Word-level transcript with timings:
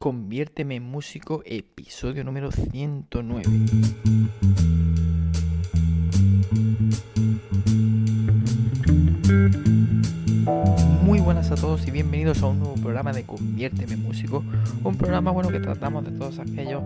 Conviérteme 0.00 0.76
en 0.76 0.84
músico, 0.84 1.42
episodio 1.44 2.22
número 2.22 2.52
109. 2.52 3.42
Muy 11.02 11.18
buenas 11.18 11.50
a 11.50 11.56
todos 11.56 11.84
y 11.88 11.90
bienvenidos 11.90 12.44
a 12.44 12.46
un 12.46 12.60
nuevo 12.60 12.74
programa 12.76 13.12
de 13.12 13.24
Conviérteme 13.24 13.94
en 13.94 14.04
músico, 14.04 14.44
un 14.84 14.96
programa 14.96 15.32
bueno 15.32 15.48
que 15.48 15.58
tratamos 15.58 16.04
de 16.04 16.12
todos 16.12 16.38
aquellos 16.38 16.84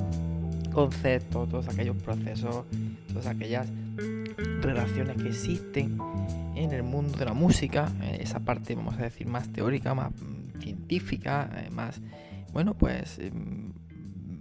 conceptos, 0.72 1.50
todos 1.50 1.68
aquellos 1.68 1.96
procesos, 1.98 2.64
todas 3.08 3.26
aquellas 3.26 3.68
relaciones 4.62 5.18
que 5.18 5.28
existen 5.28 5.98
en 6.54 6.72
el 6.72 6.82
mundo 6.82 7.18
de 7.18 7.26
la 7.26 7.34
música, 7.34 7.92
eh, 8.00 8.20
esa 8.22 8.40
parte 8.40 8.74
vamos 8.74 8.94
a 8.94 9.02
decir 9.02 9.26
más 9.26 9.52
teórica, 9.52 9.94
más 9.94 10.12
mm, 10.12 10.60
científica, 10.60 11.50
eh, 11.56 11.68
más 11.68 12.00
bueno, 12.52 12.74
pues 12.74 13.18
em, 13.18 13.72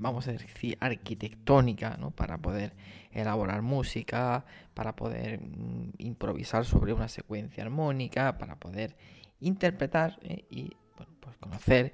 vamos 0.02 0.28
a 0.28 0.32
decir 0.32 0.78
arquitectónica, 0.80 1.98
¿no? 1.98 2.12
Para 2.12 2.38
poder 2.38 2.74
elaborar 3.12 3.62
música, 3.62 4.46
para 4.74 4.96
poder 4.96 5.40
mm, 5.40 5.94
improvisar 6.00 6.66
sobre 6.66 6.94
una 6.94 7.08
secuencia 7.08 7.64
armónica, 7.64 8.38
para 8.38 8.56
poder 8.56 8.96
interpretar 9.40 10.20
eh, 10.24 10.46
y 10.50 10.76
bueno, 10.98 11.14
pues 11.20 11.38
conocer 11.38 11.94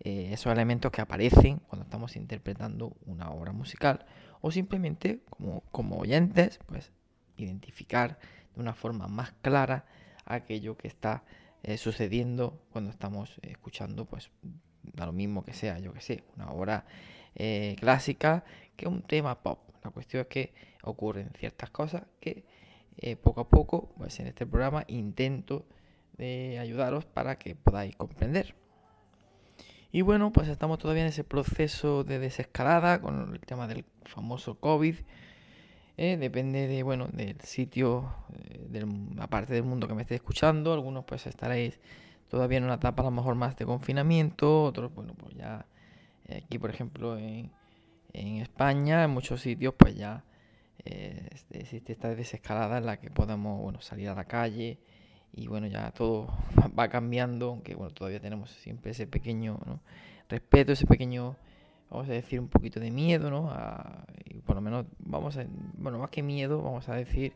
eh, 0.00 0.30
esos 0.32 0.52
elementos 0.52 0.90
que 0.90 1.00
aparecen 1.00 1.60
cuando 1.68 1.84
estamos 1.84 2.16
interpretando 2.16 2.96
una 3.06 3.30
obra 3.30 3.52
musical 3.52 4.04
o 4.40 4.50
simplemente 4.50 5.20
como, 5.70 5.96
oyentes, 5.96 6.58
pues 6.66 6.92
identificar 7.36 8.18
de 8.54 8.60
una 8.60 8.74
forma 8.74 9.06
más 9.06 9.32
clara 9.42 9.86
aquello 10.26 10.76
que 10.76 10.88
está 10.88 11.24
eh, 11.62 11.78
sucediendo 11.78 12.60
cuando 12.70 12.90
estamos 12.90 13.38
escuchando 13.42 14.04
pues 14.04 14.30
da 14.94 15.06
lo 15.06 15.12
mismo 15.12 15.44
que 15.44 15.52
sea, 15.52 15.78
yo 15.78 15.92
que 15.92 16.00
sé, 16.00 16.24
una 16.36 16.50
obra 16.50 16.84
eh, 17.34 17.76
clásica 17.78 18.44
que 18.76 18.88
un 18.88 19.02
tema 19.02 19.42
pop. 19.42 19.58
La 19.82 19.90
cuestión 19.90 20.22
es 20.22 20.28
que 20.28 20.54
ocurren 20.82 21.30
ciertas 21.38 21.70
cosas 21.70 22.04
que 22.20 22.44
eh, 22.98 23.16
poco 23.16 23.42
a 23.42 23.48
poco, 23.48 23.90
pues 23.96 24.18
en 24.20 24.26
este 24.26 24.46
programa 24.46 24.84
intento 24.86 25.66
de 26.16 26.58
ayudaros 26.58 27.04
para 27.04 27.38
que 27.38 27.54
podáis 27.54 27.96
comprender. 27.96 28.54
Y 29.90 30.02
bueno, 30.02 30.32
pues 30.32 30.48
estamos 30.48 30.78
todavía 30.78 31.02
en 31.02 31.08
ese 31.08 31.22
proceso 31.22 32.02
de 32.02 32.18
desescalada 32.18 33.00
con 33.00 33.32
el 33.32 33.40
tema 33.40 33.68
del 33.68 33.84
famoso 34.04 34.58
COVID. 34.58 34.96
Eh, 35.96 36.16
depende 36.16 36.66
de, 36.66 36.82
bueno, 36.82 37.06
del 37.12 37.40
sitio, 37.42 38.12
del, 38.68 38.88
aparte 39.18 39.54
del 39.54 39.62
mundo 39.62 39.86
que 39.86 39.94
me 39.94 40.02
esté 40.02 40.16
escuchando. 40.16 40.72
Algunos 40.72 41.04
pues 41.04 41.26
estaréis 41.26 41.78
todavía 42.34 42.58
en 42.58 42.64
una 42.64 42.74
etapa 42.74 43.02
a 43.02 43.04
lo 43.04 43.12
mejor 43.12 43.36
más 43.36 43.54
de 43.54 43.64
confinamiento, 43.64 44.64
otros, 44.64 44.92
bueno, 44.92 45.14
pues 45.14 45.36
ya 45.36 45.66
eh, 46.26 46.42
aquí 46.44 46.58
por 46.58 46.68
ejemplo 46.68 47.16
en, 47.16 47.52
España, 48.12 49.04
en 49.04 49.10
muchos 49.10 49.40
sitios 49.40 49.72
pues 49.78 49.94
ya 49.94 50.24
eh, 50.84 51.28
existe 51.50 51.92
esta 51.92 52.12
desescalada 52.12 52.78
en 52.78 52.86
la 52.86 52.96
que 52.96 53.08
podemos, 53.08 53.62
bueno, 53.62 53.80
salir 53.80 54.08
a 54.08 54.16
la 54.16 54.24
calle 54.24 54.80
y 55.32 55.46
bueno, 55.46 55.68
ya 55.68 55.92
todo 55.92 56.26
va 56.76 56.88
cambiando, 56.88 57.50
aunque 57.50 57.76
bueno, 57.76 57.94
todavía 57.94 58.18
tenemos 58.18 58.50
siempre 58.50 58.90
ese 58.90 59.06
pequeño 59.06 59.60
respeto, 60.28 60.72
ese 60.72 60.88
pequeño, 60.88 61.36
vamos 61.88 62.08
a 62.08 62.14
decir, 62.14 62.40
un 62.40 62.48
poquito 62.48 62.80
de 62.80 62.90
miedo, 62.90 63.30
¿no? 63.30 63.52
y 64.24 64.40
por 64.40 64.56
lo 64.56 64.60
menos 64.60 64.86
vamos 64.98 65.38
bueno, 65.74 66.00
más 66.00 66.10
que 66.10 66.24
miedo, 66.24 66.60
vamos 66.60 66.88
a 66.88 66.96
decir 66.96 67.32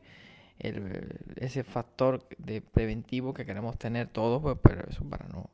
ese 0.61 1.63
factor 1.63 2.27
de 2.39 2.61
preventivo 2.61 3.33
que 3.33 3.47
queremos 3.47 3.79
tener 3.79 4.09
todos, 4.09 4.43
pues, 4.43 4.57
pero 4.63 4.83
eso 4.89 5.05
para 5.05 5.27
no 5.29 5.51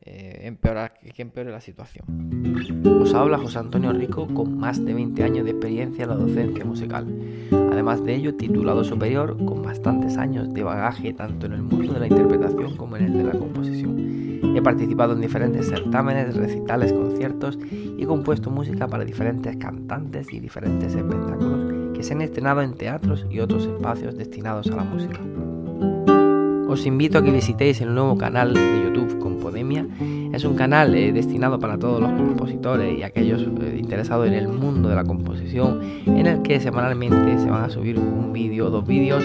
eh, 0.00 0.42
empeorar, 0.44 0.94
que 0.94 1.22
empeore 1.22 1.50
la 1.50 1.60
situación. 1.60 2.06
Os 3.02 3.12
habla 3.14 3.36
José 3.36 3.58
Antonio 3.58 3.92
Rico 3.92 4.26
con 4.32 4.56
más 4.58 4.82
de 4.82 4.94
20 4.94 5.22
años 5.22 5.44
de 5.44 5.50
experiencia 5.50 6.04
en 6.04 6.10
la 6.10 6.16
docencia 6.16 6.64
musical. 6.64 7.06
Además 7.50 8.02
de 8.04 8.14
ello, 8.14 8.34
titulado 8.34 8.84
superior 8.84 9.36
con 9.44 9.62
bastantes 9.62 10.16
años 10.16 10.54
de 10.54 10.62
bagaje 10.62 11.12
tanto 11.12 11.46
en 11.46 11.52
el 11.52 11.62
mundo 11.62 11.92
de 11.92 12.00
la 12.00 12.06
interpretación 12.06 12.76
como 12.76 12.96
en 12.96 13.04
el 13.04 13.12
de 13.14 13.24
la 13.24 13.32
composición. 13.32 14.56
He 14.56 14.62
participado 14.62 15.12
en 15.12 15.20
diferentes 15.20 15.68
certámenes, 15.68 16.36
recitales, 16.36 16.92
conciertos 16.92 17.58
y 17.70 18.04
compuesto 18.06 18.50
música 18.50 18.86
para 18.86 19.04
diferentes 19.04 19.56
cantantes 19.56 20.32
y 20.32 20.40
diferentes 20.40 20.94
espectáculos 20.94 21.77
que 21.98 22.04
se 22.04 22.14
han 22.14 22.22
estrenado 22.22 22.62
en 22.62 22.74
teatros 22.74 23.26
y 23.28 23.40
otros 23.40 23.66
espacios 23.66 24.16
destinados 24.16 24.68
a 24.68 24.76
la 24.76 24.84
música. 24.84 25.18
Os 26.68 26.86
invito 26.86 27.18
a 27.18 27.24
que 27.24 27.32
visitéis 27.32 27.80
el 27.80 27.92
nuevo 27.92 28.16
canal 28.16 28.54
de 28.54 28.84
YouTube 28.84 29.18
Compodemia. 29.18 29.84
Es 30.32 30.44
un 30.44 30.54
canal 30.54 30.94
eh, 30.94 31.10
destinado 31.10 31.58
para 31.58 31.76
todos 31.76 32.00
los 32.00 32.12
compositores 32.12 32.96
y 32.96 33.02
aquellos 33.02 33.42
eh, 33.42 33.78
interesados 33.80 34.28
en 34.28 34.34
el 34.34 34.46
mundo 34.46 34.88
de 34.88 34.94
la 34.94 35.02
composición, 35.02 35.80
en 36.06 36.26
el 36.28 36.42
que 36.42 36.60
semanalmente 36.60 37.36
se 37.40 37.50
van 37.50 37.64
a 37.64 37.68
subir 37.68 37.98
un 37.98 38.32
vídeo 38.32 38.68
o 38.68 38.70
dos 38.70 38.86
vídeos 38.86 39.24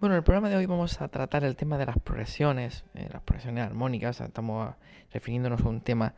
Bueno, 0.00 0.14
en 0.14 0.20
el 0.20 0.24
programa 0.24 0.48
de 0.48 0.56
hoy 0.56 0.64
vamos 0.64 1.02
a 1.02 1.08
tratar 1.08 1.44
el 1.44 1.56
tema 1.56 1.76
de 1.76 1.84
las 1.84 1.98
progresiones, 1.98 2.86
eh, 2.94 3.06
las 3.12 3.20
progresiones 3.20 3.66
armónicas. 3.66 4.18
Estamos 4.22 4.74
refiriéndonos 5.12 5.60
a 5.60 5.68
un 5.68 5.82
tema 5.82 6.14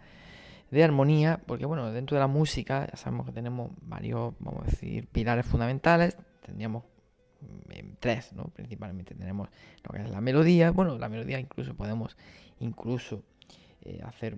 de 0.70 0.84
armonía, 0.84 1.40
porque 1.44 1.66
bueno, 1.66 1.90
dentro 1.90 2.14
de 2.14 2.20
la 2.20 2.28
música 2.28 2.86
ya 2.88 2.96
sabemos 2.96 3.26
que 3.26 3.32
tenemos 3.32 3.72
varios, 3.82 4.34
vamos 4.38 4.62
a 4.62 4.70
decir, 4.70 5.08
pilares 5.08 5.46
fundamentales. 5.46 6.16
Tendríamos 6.46 6.84
mm, 7.40 7.94
tres, 7.98 8.32
¿no? 8.34 8.44
Principalmente 8.54 9.16
tenemos 9.16 9.48
lo 9.82 9.90
que 9.90 10.02
es 10.02 10.10
la 10.10 10.20
melodía. 10.20 10.70
Bueno, 10.70 10.96
la 10.96 11.08
melodía 11.08 11.40
incluso 11.40 11.74
podemos 11.74 12.16
incluso 12.60 13.24
eh, 13.80 14.00
hacer 14.04 14.36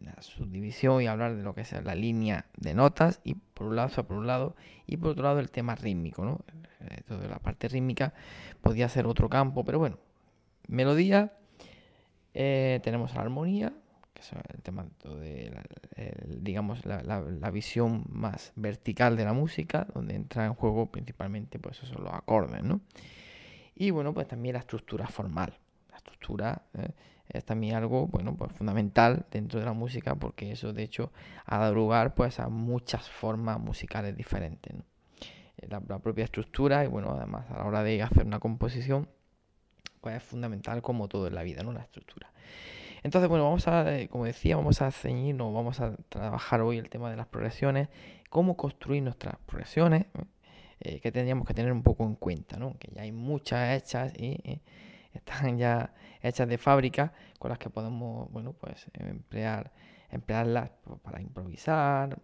una 0.00 0.14
subdivisión 0.22 1.02
y 1.02 1.08
hablar 1.08 1.36
de 1.36 1.42
lo 1.42 1.54
que 1.54 1.60
es 1.60 1.72
la 1.84 1.94
línea 1.94 2.46
de 2.56 2.72
notas 2.72 3.20
y 3.22 3.34
por 3.34 3.66
un 3.66 3.76
lado, 3.76 4.02
por 4.06 4.16
un 4.16 4.26
lado 4.26 4.56
y 4.86 4.96
por 4.96 5.10
otro 5.10 5.24
lado 5.24 5.40
el 5.40 5.50
tema 5.50 5.74
rítmico, 5.74 6.24
¿no? 6.24 6.40
Eh, 6.80 7.02
toda 7.06 7.26
la 7.28 7.38
parte 7.38 7.68
rítmica 7.68 8.14
podía 8.60 8.88
ser 8.88 9.06
otro 9.06 9.28
campo, 9.28 9.64
pero 9.64 9.78
bueno, 9.78 9.98
melodía, 10.68 11.32
eh, 12.34 12.80
tenemos 12.82 13.14
la 13.14 13.22
armonía, 13.22 13.72
que 14.14 14.22
es 14.22 14.32
el 14.32 14.62
tema 14.62 14.86
de, 15.04 15.60
digamos, 16.26 16.84
la, 16.84 17.50
visión 17.50 18.04
más 18.08 18.52
vertical 18.56 19.16
de 19.16 19.24
la 19.24 19.32
música, 19.32 19.86
donde 19.94 20.14
entra 20.14 20.44
en 20.46 20.54
juego 20.54 20.90
principalmente, 20.90 21.58
pues 21.58 21.78
esos 21.78 21.90
son 21.90 22.04
los 22.04 22.12
acordes, 22.12 22.62
¿no? 22.62 22.80
Y 23.80 23.90
bueno, 23.92 24.12
pues 24.12 24.26
también 24.26 24.54
la 24.54 24.58
estructura 24.58 25.06
formal. 25.06 25.56
La 25.90 25.98
estructura 25.98 26.62
eh, 26.74 26.90
es 27.28 27.44
también 27.44 27.76
algo, 27.76 28.08
bueno, 28.08 28.36
pues 28.36 28.52
fundamental 28.52 29.26
dentro 29.30 29.60
de 29.60 29.66
la 29.66 29.72
música, 29.72 30.16
porque 30.16 30.50
eso 30.50 30.72
de 30.72 30.82
hecho 30.82 31.12
ha 31.46 31.58
dado 31.58 31.74
lugar 31.74 32.14
pues 32.14 32.40
a 32.40 32.48
muchas 32.48 33.08
formas 33.08 33.60
musicales 33.60 34.16
diferentes, 34.16 34.74
¿no? 34.74 34.84
La, 35.66 35.80
propia 35.80 36.24
estructura 36.24 36.84
y 36.84 36.86
bueno, 36.86 37.12
además 37.12 37.50
a 37.50 37.58
la 37.58 37.64
hora 37.64 37.82
de 37.82 38.02
hacer 38.02 38.26
una 38.26 38.38
composición, 38.38 39.08
pues 40.00 40.16
es 40.16 40.22
fundamental 40.22 40.82
como 40.82 41.08
todo 41.08 41.26
en 41.26 41.34
la 41.34 41.42
vida, 41.42 41.62
¿no? 41.62 41.72
La 41.72 41.82
estructura. 41.82 42.30
Entonces, 43.02 43.28
bueno, 43.28 43.44
vamos 43.44 43.68
a, 43.68 43.98
eh, 43.98 44.08
como 44.08 44.24
decía, 44.24 44.56
vamos 44.56 44.82
a 44.82 44.90
ceñirnos, 44.90 45.52
vamos 45.52 45.80
a 45.80 45.96
trabajar 46.08 46.60
hoy 46.62 46.78
el 46.78 46.88
tema 46.88 47.10
de 47.10 47.16
las 47.16 47.26
progresiones, 47.26 47.88
cómo 48.28 48.56
construir 48.56 49.02
nuestras 49.02 49.36
progresiones, 49.46 50.06
eh, 50.80 51.00
que 51.00 51.12
tendríamos 51.12 51.46
que 51.46 51.54
tener 51.54 51.72
un 51.72 51.82
poco 51.82 52.04
en 52.04 52.14
cuenta, 52.14 52.56
¿no? 52.56 52.76
Que 52.78 52.90
ya 52.94 53.02
hay 53.02 53.12
muchas 53.12 53.76
hechas 53.76 54.12
y 54.16 54.40
eh, 54.44 54.60
están 55.12 55.58
ya 55.58 55.92
hechas 56.22 56.48
de 56.48 56.58
fábrica 56.58 57.12
con 57.38 57.50
las 57.50 57.58
que 57.58 57.70
podemos, 57.70 58.30
bueno, 58.32 58.52
pues 58.52 58.86
emplear, 58.94 59.72
emplearlas 60.10 60.70
para 61.02 61.20
improvisar, 61.20 62.18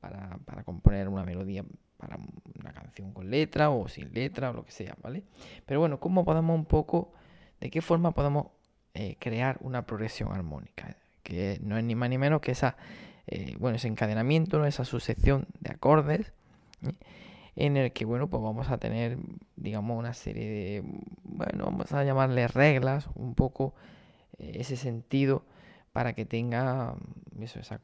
para, 0.00 0.38
para 0.44 0.62
componer 0.64 1.08
una 1.08 1.24
melodía 1.24 1.64
para 1.96 2.18
una 2.58 2.72
canción 2.72 3.12
con 3.12 3.30
letra 3.30 3.70
o 3.70 3.88
sin 3.88 4.12
letra 4.12 4.50
o 4.50 4.52
lo 4.52 4.64
que 4.64 4.72
sea, 4.72 4.96
¿vale? 5.02 5.24
Pero 5.64 5.80
bueno, 5.80 6.00
¿cómo 6.00 6.24
podemos 6.24 6.54
un 6.54 6.66
poco, 6.66 7.12
de 7.60 7.70
qué 7.70 7.80
forma 7.80 8.12
podemos 8.12 8.48
eh, 8.94 9.16
crear 9.18 9.58
una 9.60 9.86
progresión 9.86 10.32
armónica? 10.32 10.96
Que 11.22 11.58
no 11.62 11.76
es 11.76 11.84
ni 11.84 11.94
más 11.94 12.10
ni 12.10 12.18
menos 12.18 12.40
que 12.40 12.52
esa, 12.52 12.76
eh, 13.26 13.56
bueno, 13.58 13.76
ese 13.76 13.88
encadenamiento, 13.88 14.64
esa 14.64 14.84
sucesión 14.84 15.46
de 15.60 15.72
acordes 15.72 16.32
en 17.56 17.76
el 17.78 17.92
que, 17.92 18.04
bueno, 18.04 18.28
pues 18.28 18.42
vamos 18.42 18.70
a 18.70 18.78
tener, 18.78 19.18
digamos, 19.56 19.98
una 19.98 20.12
serie 20.12 20.48
de, 20.48 20.82
bueno, 21.24 21.64
vamos 21.64 21.90
a 21.92 22.04
llamarle 22.04 22.46
reglas, 22.48 23.08
un 23.14 23.34
poco 23.34 23.74
eh, 24.38 24.58
ese 24.60 24.76
sentido 24.76 25.44
para 25.92 26.12
que 26.12 26.26
tenga 26.26 26.94
esa, 27.40 27.80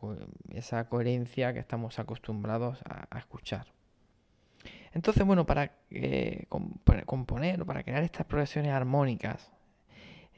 esa, 0.50 0.88
coherencia 0.88 1.55
que 1.55 1.59
estamos 1.59 1.99
acostumbrados 1.99 2.82
a, 2.85 3.19
escuchar. 3.19 3.67
Entonces, 4.94 5.25
bueno, 5.25 5.47
para, 5.47 5.73
eh, 5.91 6.47
componer 7.06 7.62
o 7.62 7.67
para 7.67 7.83
crear 7.83 8.03
estas 8.03 8.27
progresiones 8.27 8.73
armónicas, 8.73 9.50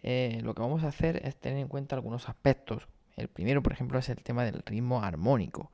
eh, 0.03 0.41
lo 0.43 0.55
que 0.55 0.63
vamos 0.63 0.85
a 0.85 0.89
hacer 0.89 1.21
es 1.25 1.37
tener 1.37 1.59
en 1.59 1.69
cuenta 1.69 1.97
algunos 1.97 2.29
aspectos. 2.29 2.89
El 3.17 3.29
primero, 3.29 3.63
por 3.63 3.73
ejemplo, 3.73 3.99
es 3.99 4.09
el 4.09 4.23
tema 4.23 4.45
del 4.45 4.63
ritmo 4.65 5.03
armónico. 5.03 5.71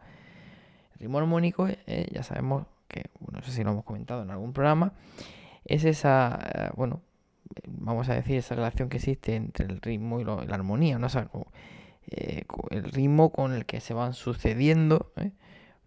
El 0.95 1.01
ritmo 1.01 1.19
armónico, 1.19 1.69
ya 2.11 2.23
sabemos 2.23 2.67
que 2.91 3.05
no 3.31 3.43
sé 3.43 3.53
si 3.53 3.65
lo 3.65 3.71
hemos 3.71 3.85
comentado 3.85 4.23
en 4.23 4.31
algún 4.31 4.53
programa, 4.53 4.93
es 5.65 5.85
esa, 5.85 6.39
eh, 6.55 6.71
bueno, 6.75 7.01
vamos 7.67 8.09
a 8.09 8.15
decir, 8.15 8.37
esa 8.37 8.55
relación 8.55 8.89
que 8.89 8.99
existe 8.99 9.37
entre 9.37 9.67
el 9.67 9.81
ritmo 9.81 10.21
y, 10.21 10.25
la 10.25 10.55
armonía, 10.55 10.99
¿no? 10.99 11.09
Eh, 12.09 12.45
el 12.71 12.85
ritmo 12.91 13.31
con 13.31 13.55
el 13.55 13.67
que 13.67 13.81
se 13.81 13.95
van 13.95 14.15
sucediendo 14.15 15.13
¿eh? 15.17 15.31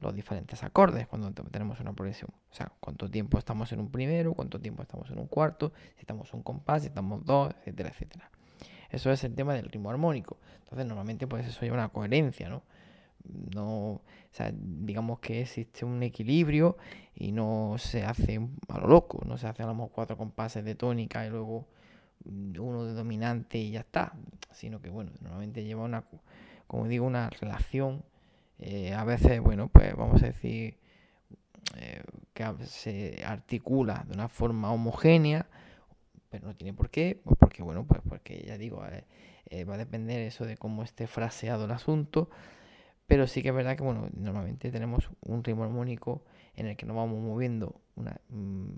Los 0.04 0.16
diferentes 0.16 0.64
acordes 0.64 1.08
cuando 1.08 1.32
tenemos 1.32 1.80
una 1.80 1.94
progresión. 1.94 2.30
O 2.52 2.54
sea, 2.54 2.72
cuánto 2.80 3.10
tiempo 3.10 3.38
estamos 3.38 3.72
en 3.72 3.80
un 3.80 3.90
primero, 3.90 4.34
cuánto 4.34 4.60
tiempo 4.60 4.84
estamos 4.84 5.10
en 5.10 5.20
un 5.20 5.28
cuarto, 5.28 5.74
si 5.96 6.02
estamos 6.02 6.34
un 6.34 6.44
compás, 6.44 6.84
si 6.84 6.90
estamos 6.90 7.26
dos, 7.26 7.54
etcétera, 7.60 7.90
etcétera. 7.90 8.30
Eso 8.90 9.12
es 9.12 9.24
el 9.24 9.34
tema 9.34 9.56
del 9.56 9.70
ritmo 9.70 9.90
armónico. 9.90 10.38
Entonces, 10.60 10.86
normalmente, 10.86 11.26
pues 11.26 11.48
eso 11.48 11.62
lleva 11.62 11.76
una 11.76 11.90
coherencia, 11.90 12.50
¿no? 12.50 12.62
no, 13.24 14.02
digamos 14.54 15.20
que 15.20 15.42
existe 15.42 15.86
un 15.86 16.04
equilibrio 16.04 16.78
y 17.16 17.32
no 17.32 17.76
se 17.78 18.04
hace 18.04 18.40
a 18.68 18.80
lo 18.80 18.88
loco, 18.88 19.22
no 19.26 19.38
se 19.38 19.48
hace 19.48 19.64
a 19.64 19.68
lo 19.68 19.74
mejor 19.74 19.92
cuatro 19.92 20.18
compases 20.18 20.66
de 20.66 20.76
tónica 20.76 21.26
y 21.26 21.30
luego 21.30 21.68
mm, 22.26 22.60
uno 22.60 22.86
de 22.86 22.94
dominante 22.94 23.58
y 23.58 23.72
ya 23.72 23.82
está, 23.82 24.14
sino 24.52 24.82
que 24.82 24.90
bueno, 24.90 25.12
normalmente 25.22 25.64
lleva 25.64 25.84
una, 25.84 26.04
como 26.68 26.88
digo, 26.88 27.06
una 27.06 27.30
relación, 27.30 28.04
eh, 28.66 28.94
a 28.94 29.04
veces, 29.04 29.42
bueno, 29.42 29.68
pues 29.68 29.94
vamos 29.94 30.24
a 30.24 30.28
decir 30.28 30.78
eh, 31.76 32.02
que 32.34 32.46
se 32.66 33.22
articula 33.26 34.06
de 34.08 34.14
una 34.14 34.30
forma 34.30 34.72
homogénea, 34.72 35.48
pero 36.30 36.48
no 36.48 36.56
tiene 36.56 36.74
por 36.74 36.90
qué, 36.90 37.20
pues 37.26 37.36
porque 37.38 37.62
bueno, 37.62 37.86
pues 37.86 38.00
porque 38.08 38.42
ya 38.48 38.58
digo, 38.58 38.82
eh, 39.50 39.66
va 39.66 39.74
a 39.74 39.78
depender 39.78 40.22
eso 40.22 40.46
de 40.46 40.56
cómo 40.56 40.82
esté 40.84 41.08
fraseado 41.08 41.66
el 41.66 41.72
asunto, 41.72 42.30
pero 43.06 43.28
sí 43.28 43.44
que 43.44 43.50
es 43.50 43.56
verdad 43.56 43.76
que, 43.76 43.84
bueno, 43.84 44.08
normalmente 44.14 44.72
tenemos 44.72 45.10
un 45.20 45.44
ritmo 45.44 45.66
armónico 45.66 46.24
en 46.56 46.68
el 46.68 46.78
que 46.78 46.86
nos 46.86 46.96
vamos 46.96 47.22
moviendo 47.22 47.82
mm, 47.96 48.70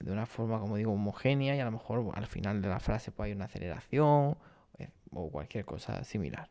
de 0.00 0.12
una 0.12 0.24
forma, 0.24 0.58
como 0.60 0.76
digo, 0.76 0.92
homogénea 0.92 1.54
y 1.54 1.60
a 1.60 1.66
lo 1.66 1.72
mejor 1.72 2.10
al 2.14 2.26
final 2.26 2.62
de 2.62 2.68
la 2.70 2.80
frase 2.80 3.12
pues, 3.12 3.26
hay 3.26 3.32
una 3.34 3.44
aceleración 3.44 4.38
o 5.10 5.30
cualquier 5.30 5.66
cosa 5.66 6.04
similar. 6.04 6.48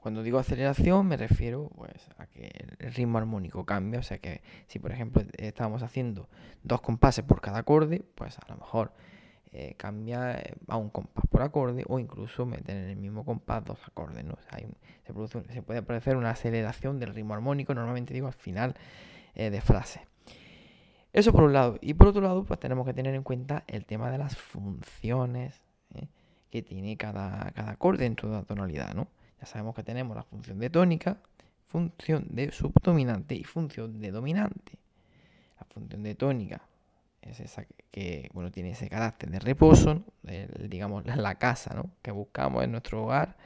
Cuando 0.00 0.22
digo 0.22 0.38
aceleración 0.38 1.06
me 1.06 1.16
refiero 1.16 1.70
pues, 1.76 2.08
a 2.18 2.26
que 2.26 2.50
el 2.78 2.94
ritmo 2.94 3.18
armónico 3.18 3.64
cambia, 3.64 4.00
o 4.00 4.02
sea 4.02 4.18
que 4.18 4.42
si 4.66 4.78
por 4.78 4.92
ejemplo 4.92 5.22
estábamos 5.36 5.82
haciendo 5.82 6.28
dos 6.62 6.80
compases 6.80 7.24
por 7.24 7.40
cada 7.40 7.58
acorde, 7.58 8.02
pues 8.14 8.38
a 8.38 8.48
lo 8.48 8.56
mejor 8.56 8.92
eh, 9.58 9.74
cambia 9.78 10.38
eh, 10.38 10.54
a 10.68 10.76
un 10.76 10.90
compás 10.90 11.24
por 11.30 11.40
acorde 11.40 11.82
o 11.88 11.98
incluso 11.98 12.44
meter 12.44 12.76
en 12.76 12.90
el 12.90 12.96
mismo 12.96 13.24
compás 13.24 13.64
dos 13.64 13.78
acordes. 13.86 14.22
¿no? 14.22 14.36
se, 15.02 15.62
puede 15.62 15.78
aparecer 15.78 16.16
una 16.16 16.30
aceleración 16.30 16.98
del 16.98 17.14
ritmo 17.14 17.32
armónico, 17.32 17.72
normalmente 17.72 18.12
digo 18.12 18.26
al 18.26 18.34
final 18.34 18.74
eh, 19.34 19.48
de 19.48 19.60
frase. 19.62 20.06
Eso 21.12 21.32
por 21.32 21.44
un 21.44 21.54
lado. 21.54 21.78
Y 21.80 21.94
por 21.94 22.08
otro 22.08 22.20
lado, 22.20 22.44
pues 22.44 22.60
tenemos 22.60 22.84
que 22.84 22.92
tener 22.92 23.14
en 23.14 23.22
cuenta 23.22 23.64
el 23.66 23.86
tema 23.86 24.10
de 24.10 24.18
las 24.18 24.36
funciones 24.36 25.62
que 26.50 26.60
tiene 26.60 26.98
cada, 26.98 27.50
cada 27.52 27.70
acorde 27.70 28.04
dentro 28.04 28.28
de 28.28 28.36
la 28.36 28.42
tonalidad. 28.42 28.94
¿no? 28.94 29.08
Ya 29.40 29.46
sabemos 29.46 29.74
que 29.74 29.82
tenemos 29.82 30.16
la 30.16 30.22
función 30.22 30.58
de 30.58 30.70
tónica, 30.70 31.18
función 31.66 32.26
de 32.30 32.52
subdominante 32.52 33.34
y 33.34 33.44
función 33.44 34.00
de 34.00 34.10
dominante. 34.10 34.78
La 35.58 35.66
función 35.66 36.02
de 36.02 36.14
tónica 36.14 36.62
es 37.22 37.40
esa 37.40 37.64
que, 37.90 38.30
bueno, 38.32 38.50
tiene 38.50 38.70
ese 38.70 38.88
carácter 38.88 39.30
de 39.30 39.38
reposo, 39.38 40.04
digamos, 40.68 41.04
la 41.06 41.34
casa 41.36 41.84
que 42.02 42.10
buscamos 42.10 42.64
en 42.64 42.72
nuestro 42.72 43.04
hogar. 43.04 43.36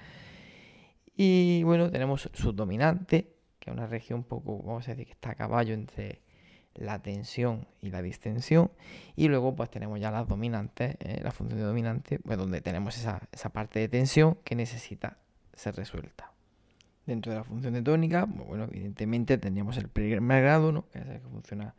Y 1.16 1.62
bueno, 1.64 1.90
tenemos 1.90 2.31
su 2.32 2.52
dominante, 2.52 3.34
que 3.58 3.70
es 3.70 3.76
una 3.76 3.87
región 3.87 4.20
un 4.20 4.25
poco, 4.25 4.58
vamos 4.62 4.88
a 4.88 4.92
decir, 4.92 5.06
que 5.06 5.12
está 5.12 5.31
a 5.31 5.34
caballo 5.34 5.75
entre 5.75 6.22
la 6.75 7.00
tensión 7.00 7.66
y 7.81 7.90
la 7.90 8.02
distensión. 8.02 8.70
Y 9.16 9.28
luego 9.28 9.54
pues 9.54 9.70
tenemos 9.70 10.00
ya 10.00 10.10
las 10.10 10.26
dominantes, 10.26 10.96
¿eh? 11.00 11.20
la 11.22 11.31
función 11.31 11.58
de 11.58 11.66
dominante, 11.66 12.19
pues 12.20 12.38
donde 12.38 12.60
tenemos 12.60 12.96
esa, 12.96 13.20
parte 13.52 13.81
de 13.81 13.88
tensión 13.88 14.38
que 14.44 14.54
necesita 14.54 15.19
ser 15.61 15.77
resuelta. 15.77 16.33
Dentro 17.07 17.31
de 17.33 17.39
la 17.39 17.45
función 17.45 17.73
de 17.75 17.83
tónica, 17.83 18.27
pues, 18.27 18.49
bueno, 18.49 18.65
evidentemente 18.65 19.39
tendríamos 19.39 19.77
el 19.77 19.87
primer 19.89 20.43
grado, 20.43 20.73
¿no? 20.73 20.89
que 20.91 20.99
es 20.99 21.07
el 21.07 21.21
que 21.21 21.29
funciona 21.29 21.77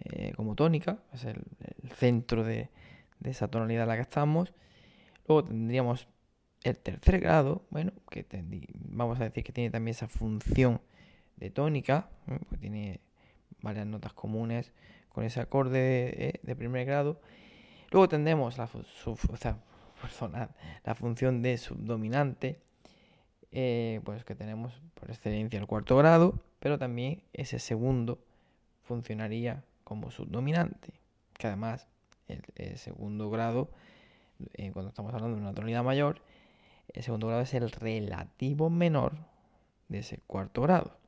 eh, 0.00 0.32
como 0.36 0.54
tónica, 0.54 0.98
es 1.12 1.24
el, 1.24 1.42
centro 1.96 2.44
de, 2.44 2.70
esa 3.22 3.48
tonalidad 3.48 3.82
en 3.84 3.88
la 3.88 3.96
que 3.96 4.02
estamos. 4.02 4.52
Luego 5.26 5.44
tendríamos 5.44 6.06
el 6.62 6.78
tercer 6.78 7.20
grado, 7.20 7.64
bueno, 7.70 7.92
que 8.10 8.26
vamos 8.74 9.18
a 9.20 9.24
decir 9.24 9.42
que 9.44 9.52
tiene 9.52 9.70
también 9.70 9.94
esa 9.94 10.08
función 10.08 10.80
de 11.36 11.50
tónica, 11.50 12.08
pues 12.48 12.60
tiene 12.60 13.00
varias 13.62 13.86
notas 13.86 14.12
comunes 14.12 14.72
con 15.08 15.24
ese 15.24 15.40
acorde 15.40 16.40
de, 16.42 16.56
primer 16.56 16.84
grado. 16.84 17.20
Luego 17.90 18.08
tendremos 18.08 18.58
la 18.58 18.66
función 20.94 21.42
de 21.42 21.58
subdominante, 21.58 22.60
eh, 23.56 24.00
pues 24.04 24.24
que 24.24 24.34
tenemos 24.34 24.82
por 24.94 25.10
excelencia 25.10 25.60
el 25.60 25.68
cuarto 25.68 25.96
grado, 25.96 26.40
pero 26.58 26.76
también 26.76 27.22
ese 27.32 27.60
segundo 27.60 28.18
funcionaría 28.82 29.62
como 29.84 30.10
subdominante, 30.10 30.92
que 31.38 31.46
además 31.46 31.86
el, 32.26 32.76
segundo 32.76 33.30
grado, 33.30 33.70
eh, 34.54 34.72
cuando 34.72 34.88
estamos 34.88 35.14
hablando 35.14 35.36
de 35.36 35.42
una 35.42 35.54
tonalidad 35.54 35.84
mayor, 35.84 36.20
el 36.92 37.04
segundo 37.04 37.28
grado 37.28 37.42
es 37.42 37.54
el 37.54 37.70
relativo 37.70 38.70
menor 38.70 39.12
de 39.88 39.98
ese 39.98 40.18
cuarto 40.26 40.62
grado. 40.62 40.98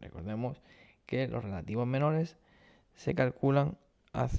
Recordemos 0.00 0.62
que 1.04 1.28
los 1.28 1.44
relativos 1.44 1.86
menores 1.86 2.38
se 2.94 3.14
calculan 3.14 3.76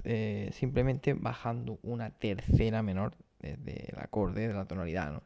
eh, 0.03 0.49
simplemente 0.51 1.13
bajando 1.13 1.77
una 1.83 2.09
tercera 2.09 2.81
menor 2.81 3.13
desde 3.39 3.91
el 3.91 3.99
acorde 3.99 4.47
de 4.47 4.53
la 4.55 4.65
tonalidad. 4.65 5.21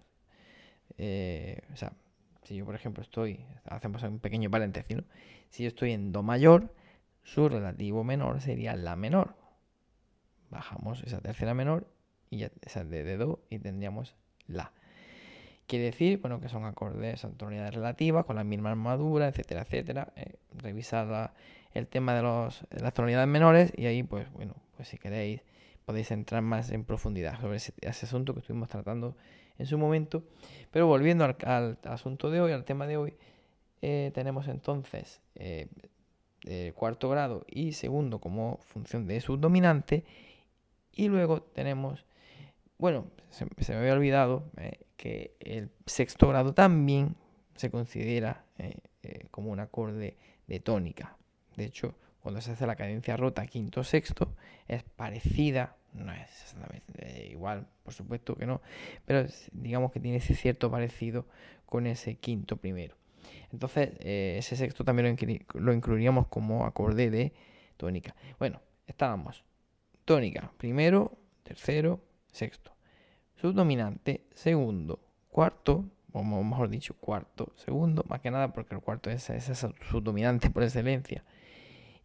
Eh, 0.97 1.61
o 1.73 1.77
sea, 1.77 1.93
si 2.43 2.55
yo 2.55 2.65
por 2.65 2.75
ejemplo 2.75 3.03
estoy, 3.03 3.45
hacemos 3.65 4.03
un 4.03 4.19
pequeño 4.19 4.49
paréntesis, 4.49 4.97
si 5.49 5.63
yo 5.63 5.69
estoy 5.69 5.91
en 5.91 6.11
Do 6.11 6.23
mayor, 6.23 6.73
su 7.23 7.49
relativo 7.49 8.03
menor 8.03 8.41
sería 8.41 8.75
la 8.75 8.95
menor. 8.95 9.35
Bajamos 10.49 11.03
esa 11.03 11.21
tercera 11.21 11.53
menor 11.53 11.87
y 12.29 12.39
ya, 12.39 12.51
esa 12.61 12.83
de, 12.83 13.17
do 13.17 13.43
y 13.49 13.59
tendríamos 13.59 14.15
la. 14.47 14.71
Quiere 15.67 15.85
decir, 15.85 16.19
bueno, 16.19 16.41
que 16.41 16.49
son 16.49 16.65
acordes 16.65 17.23
a 17.23 17.29
tonalidades 17.29 17.75
relativas, 17.75 18.25
con 18.25 18.35
la 18.35 18.43
misma 18.43 18.71
armadura, 18.71 19.27
etcétera, 19.27 19.61
etcétera. 19.61 20.11
Eh, 20.17 20.35
revisar 20.57 21.33
el 21.73 21.87
tema 21.87 22.13
de, 22.13 22.21
los, 22.23 22.65
las 22.71 22.93
tonalidades 22.93 23.29
menores 23.29 23.71
y 23.77 23.85
ahí, 23.85 24.03
pues 24.03 24.29
bueno, 24.33 24.55
pues 24.75 24.89
si 24.89 24.97
queréis 24.97 25.41
podéis 25.85 26.11
entrar 26.11 26.41
más 26.41 26.71
en 26.71 26.83
profundidad 26.83 27.39
sobre 27.39 27.57
ese, 27.57 27.73
asunto 27.81 28.33
que 28.33 28.39
estuvimos 28.39 28.69
tratando 28.69 29.15
en 29.57 29.65
su 29.65 29.77
momento. 29.77 30.23
Pero 30.71 30.87
volviendo 30.87 31.25
al, 31.25 31.77
asunto 31.83 32.29
de 32.29 32.41
hoy, 32.41 32.51
al 32.51 32.65
tema 32.65 32.87
de 32.87 32.97
hoy, 32.97 33.13
eh, 33.81 34.11
tenemos 34.13 34.47
entonces 34.47 35.21
eh, 35.35 35.67
cuarto 36.75 37.09
grado 37.09 37.45
y 37.47 37.73
segundo 37.73 38.19
como 38.19 38.59
función 38.63 39.07
de 39.07 39.21
subdominante. 39.21 40.05
Y 40.93 41.07
luego 41.07 41.41
tenemos, 41.41 42.05
bueno, 42.77 43.07
se, 43.31 43.45
me 43.73 43.79
había 43.79 43.93
olvidado 43.93 44.43
eh, 44.57 44.79
que 44.97 45.35
el 45.39 45.71
sexto 45.85 46.27
grado 46.27 46.53
también 46.53 47.15
se 47.55 47.71
considera 47.71 48.45
eh, 48.57 48.77
eh, 49.03 49.27
como 49.31 49.51
un 49.51 49.59
acorde 49.59 50.17
de 50.47 50.59
tónica. 50.59 51.17
De 51.55 51.65
hecho, 51.65 51.95
cuando 52.21 52.41
se 52.41 52.51
hace 52.51 52.67
la 52.67 52.75
cadencia 52.75 53.17
rota 53.17 53.47
quinto 53.47 53.83
sexto, 53.83 54.35
es 54.67 54.83
parecida, 54.83 55.75
no 55.93 56.11
es 56.13 56.29
exactamente 56.41 57.27
igual, 57.29 57.67
por 57.83 57.93
supuesto 57.93 58.35
que 58.35 58.45
no, 58.45 58.61
pero 59.05 59.25
digamos 59.51 59.91
que 59.91 59.99
tiene 59.99 60.17
ese 60.17 60.35
cierto 60.35 60.71
parecido 60.71 61.25
con 61.65 61.87
ese 61.87 62.15
quinto 62.15 62.57
primero. 62.57 62.95
Entonces, 63.51 63.91
eh, 63.99 64.35
ese 64.39 64.55
sexto 64.55 64.83
también 64.83 65.17
lo, 65.53 65.73
incluiríamos 65.73 66.27
como 66.27 66.65
acorde 66.65 67.09
de 67.09 67.33
tónica. 67.77 68.15
Bueno, 68.39 68.61
estábamos 68.87 69.43
tónica, 70.05 70.51
primero, 70.57 71.17
tercero, 71.43 72.01
sexto. 72.31 72.71
Subdominante, 73.35 74.25
segundo, 74.33 74.99
cuarto, 75.29 75.85
o 76.13 76.23
mejor 76.23 76.69
dicho, 76.69 76.93
cuarto, 76.95 77.53
segundo, 77.55 78.05
más 78.07 78.21
que 78.21 78.31
nada 78.31 78.53
porque 78.53 78.75
el 78.75 78.81
cuarto 78.81 79.09
es, 79.09 79.29
es 79.29 79.65
subdominante 79.89 80.49
por 80.49 80.63
excelencia. 80.63 81.23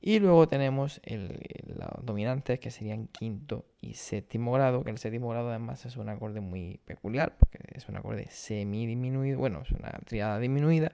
Y 0.01 0.19
luego 0.21 0.47
tenemos 0.47 1.01
el, 1.05 1.41
los 1.67 2.05
dominantes 2.05 2.61
que 2.61 2.71
serían 2.71 3.09
quinto 3.09 3.65
y 3.81 3.95
séptimo 3.95 4.53
grado, 4.53 4.85
que 4.85 4.91
el 4.91 4.99
séptimo 4.99 5.31
grado 5.31 5.51
además 5.51 5.85
es 5.87 5.97
un 5.97 6.09
acorde 6.09 6.41
muy 6.41 6.81
peculiar, 6.85 7.37
porque 7.39 7.59
es 7.73 7.89
un 7.89 7.97
acorde 7.97 8.27
semidiminuido, 8.31 9.39
bueno, 9.39 9.63
es 9.63 9.73
una 9.73 9.91
triada 10.05 10.39
disminuida, 10.39 10.93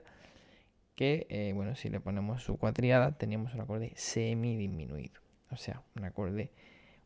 que, 0.95 1.27
eh, 1.31 1.53
bueno, 1.55 1.75
si 1.75 1.89
le 1.89 2.01
ponemos 2.01 2.43
su 2.43 2.57
cuatriada, 2.59 3.13
teníamos 3.13 3.55
un 3.55 3.61
acorde 3.63 3.93
semidisminuido. 3.97 5.21
O 5.51 5.57
sea, 5.57 5.83
un 5.97 6.05
acorde, 6.05 6.51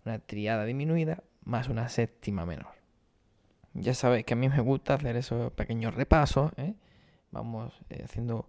una 0.05 0.19
triada 0.19 0.65
disminuida 0.65 1.23
más 1.45 1.69
una 1.69 1.89
séptima 1.89 2.45
menor. 2.45 2.75
Ya 3.75 3.95
sabéis 3.95 4.25
que 4.25 4.35
a 4.35 4.37
mí 4.37 4.49
me 4.49 4.61
gusta 4.61 4.95
hacer 4.95 5.17
esos 5.17 5.53
pequeños 5.53 5.95
repasos, 5.95 6.53
¿eh? 6.57 6.75
vamos 7.31 7.81
eh, 7.91 8.03
haciendo, 8.05 8.49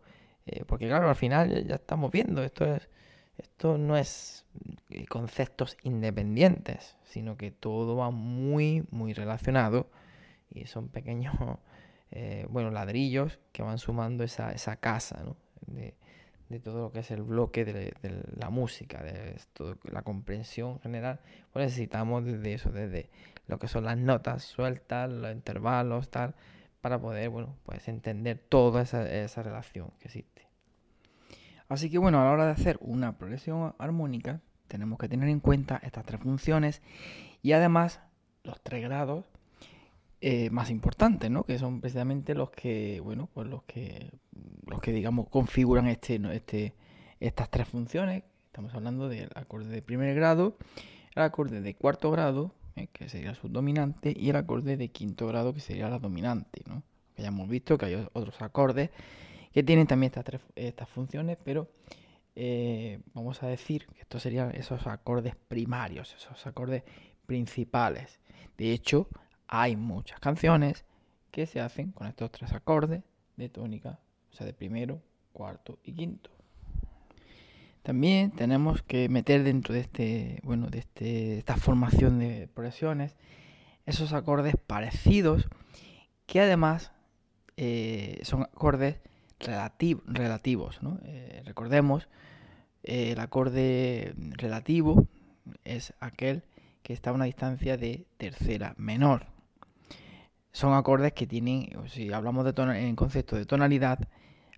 porque 0.67 0.87
claro, 0.87 1.09
al 1.09 1.15
final 1.15 1.65
ya 1.67 1.75
estamos 1.75 2.11
viendo, 2.11 2.43
esto 2.43 2.65
es 2.65 2.89
esto 3.37 3.77
no 3.77 3.97
es 3.97 4.45
eh, 4.89 5.05
conceptos 5.05 5.77
independientes, 5.83 6.97
sino 7.03 7.37
que 7.37 7.51
todo 7.51 7.95
va 7.95 8.11
muy, 8.11 8.85
muy 8.91 9.13
relacionado 9.13 9.89
y 10.53 10.65
son 10.65 10.89
pequeños, 10.89 11.35
eh, 12.11 12.45
bueno, 12.49 12.71
ladrillos 12.71 13.39
que 13.51 13.63
van 13.63 13.77
sumando 13.77 14.23
esa, 14.23 14.51
esa 14.51 14.77
casa, 14.77 15.23
¿no? 15.23 15.35
de, 15.67 15.93
todo 16.63 16.81
lo 16.81 16.91
que 16.91 16.99
es 16.99 17.11
el 17.11 17.23
bloque 17.23 17.65
de, 17.65 17.93
la 18.35 18.49
música, 18.49 19.03
de 19.03 19.35
la 19.83 20.01
comprensión 20.01 20.79
general. 20.79 21.19
Pues 21.51 21.65
necesitamos 21.65 22.23
desde 22.23 22.53
eso, 22.53 22.71
desde 22.71 23.09
lo 23.47 23.59
que 23.59 23.67
son 23.67 23.83
las 23.83 23.97
notas 23.97 24.43
sueltas, 24.43 25.11
los 25.11 25.31
intervalos, 25.31 26.09
tal, 26.09 26.35
para 26.79 26.99
poder, 26.99 27.29
bueno, 27.29 27.57
pues 27.65 27.87
entender 27.89 28.39
toda 28.39 28.83
esa, 28.83 29.11
esa 29.11 29.43
relación 29.43 29.91
que 29.99 30.07
existe. 30.07 30.46
Así 31.69 31.89
que 31.89 31.97
bueno, 31.97 32.21
a 32.21 32.25
la 32.25 32.31
hora 32.31 32.45
de 32.45 32.51
hacer 32.51 32.77
una 32.81 33.17
progresión 33.17 33.75
armónica, 33.77 34.41
tenemos 34.67 34.97
que 34.99 35.09
tener 35.09 35.29
en 35.29 35.39
cuenta 35.39 35.79
estas 35.83 36.05
tres 36.05 36.21
funciones 36.21 36.81
y 37.41 37.51
además 37.51 37.99
los 38.43 38.61
tres 38.61 38.83
grados 38.83 39.25
eh, 40.21 40.49
más 40.49 40.69
importantes, 40.71 41.29
¿no? 41.29 41.43
Que 41.43 41.59
son 41.59 41.81
precisamente 41.81 42.33
los 42.33 42.49
que, 42.49 42.99
bueno, 43.01 43.29
pues 43.33 43.47
los 43.47 43.63
que, 43.63 44.09
los 44.65 44.79
que 44.79 44.91
digamos 44.91 45.29
configuran 45.29 45.87
este, 45.87 46.19
este, 46.33 46.73
estas 47.19 47.49
tres 47.49 47.67
funciones. 47.67 48.23
Estamos 48.47 48.73
hablando 48.73 49.09
del 49.09 49.29
acorde 49.35 49.67
de 49.67 49.81
primer 49.81 50.15
grado, 50.15 50.57
el 51.15 51.21
acorde 51.21 51.61
de 51.61 51.75
cuarto 51.75 52.09
grado, 52.09 52.51
eh, 52.75 52.87
que 52.91 53.09
sería 53.09 53.29
el 53.29 53.35
subdominante, 53.35 54.13
y 54.17 54.29
el 54.29 54.37
acorde 54.37 54.75
de 54.77 54.87
quinto 54.87 55.27
grado, 55.27 55.53
que 55.53 55.59
sería 55.59 55.89
la 55.89 55.99
dominante, 55.99 56.63
¿no? 56.65 56.81
Que 57.15 57.21
ya 57.21 57.27
hemos 57.27 57.47
visto 57.47 57.77
que 57.77 57.85
hay 57.85 58.07
otros 58.13 58.41
acordes 58.41 58.89
que 59.51 59.63
tienen 59.63 59.87
también 59.87 60.11
estas, 60.11 60.25
tres, 60.25 60.41
estas 60.55 60.89
funciones, 60.89 61.37
pero 61.43 61.69
eh, 62.35 62.99
vamos 63.13 63.41
a 63.43 63.47
decir 63.47 63.87
que 63.87 64.01
estos 64.01 64.21
serían 64.21 64.51
esos 64.55 64.85
acordes 64.87 65.35
primarios, 65.35 66.13
esos 66.15 66.45
acordes 66.45 66.83
principales. 67.25 68.19
De 68.57 68.71
hecho, 68.71 69.07
hay 69.47 69.75
muchas 69.75 70.19
canciones 70.19 70.85
que 71.31 71.45
se 71.45 71.59
hacen 71.59 71.91
con 71.91 72.07
estos 72.07 72.31
tres 72.31 72.53
acordes 72.53 73.03
de 73.35 73.49
tónica, 73.49 73.99
o 74.31 74.35
sea, 74.35 74.45
de 74.45 74.53
primero, 74.53 75.01
cuarto 75.33 75.79
y 75.83 75.93
quinto. 75.93 76.31
También 77.83 78.31
tenemos 78.31 78.81
que 78.81 79.07
meter 79.07 79.43
dentro 79.43 79.73
de 79.73 79.79
este, 79.79 80.39
bueno, 80.43 80.67
de 80.67 80.79
este, 80.79 81.37
esta 81.37 81.55
formación 81.55 82.19
de 82.19 82.49
progresiones 82.53 83.15
esos 83.87 84.13
acordes 84.13 84.55
parecidos 84.67 85.47
que 86.25 86.41
además 86.41 86.91
eh, 87.55 88.19
son 88.23 88.43
acordes 88.43 88.99
relativos. 89.39 90.79
Eh, 91.03 91.41
recordemos, 91.45 92.07
eh, 92.83 93.11
el 93.11 93.19
acorde 93.19 94.13
relativo 94.37 95.07
es 95.63 95.93
aquel 95.99 96.43
que 96.83 96.93
está 96.93 97.09
a 97.09 97.13
una 97.13 97.25
distancia 97.25 97.77
de 97.77 98.05
tercera 98.17 98.73
menor. 98.77 99.27
Son 100.51 100.73
acordes 100.73 101.13
que 101.13 101.27
tienen, 101.27 101.69
si 101.87 102.11
hablamos 102.11 102.45
de 102.45 102.53
en 102.73 102.95
concepto 102.95 103.35
de 103.35 103.45
tonalidad, 103.45 104.07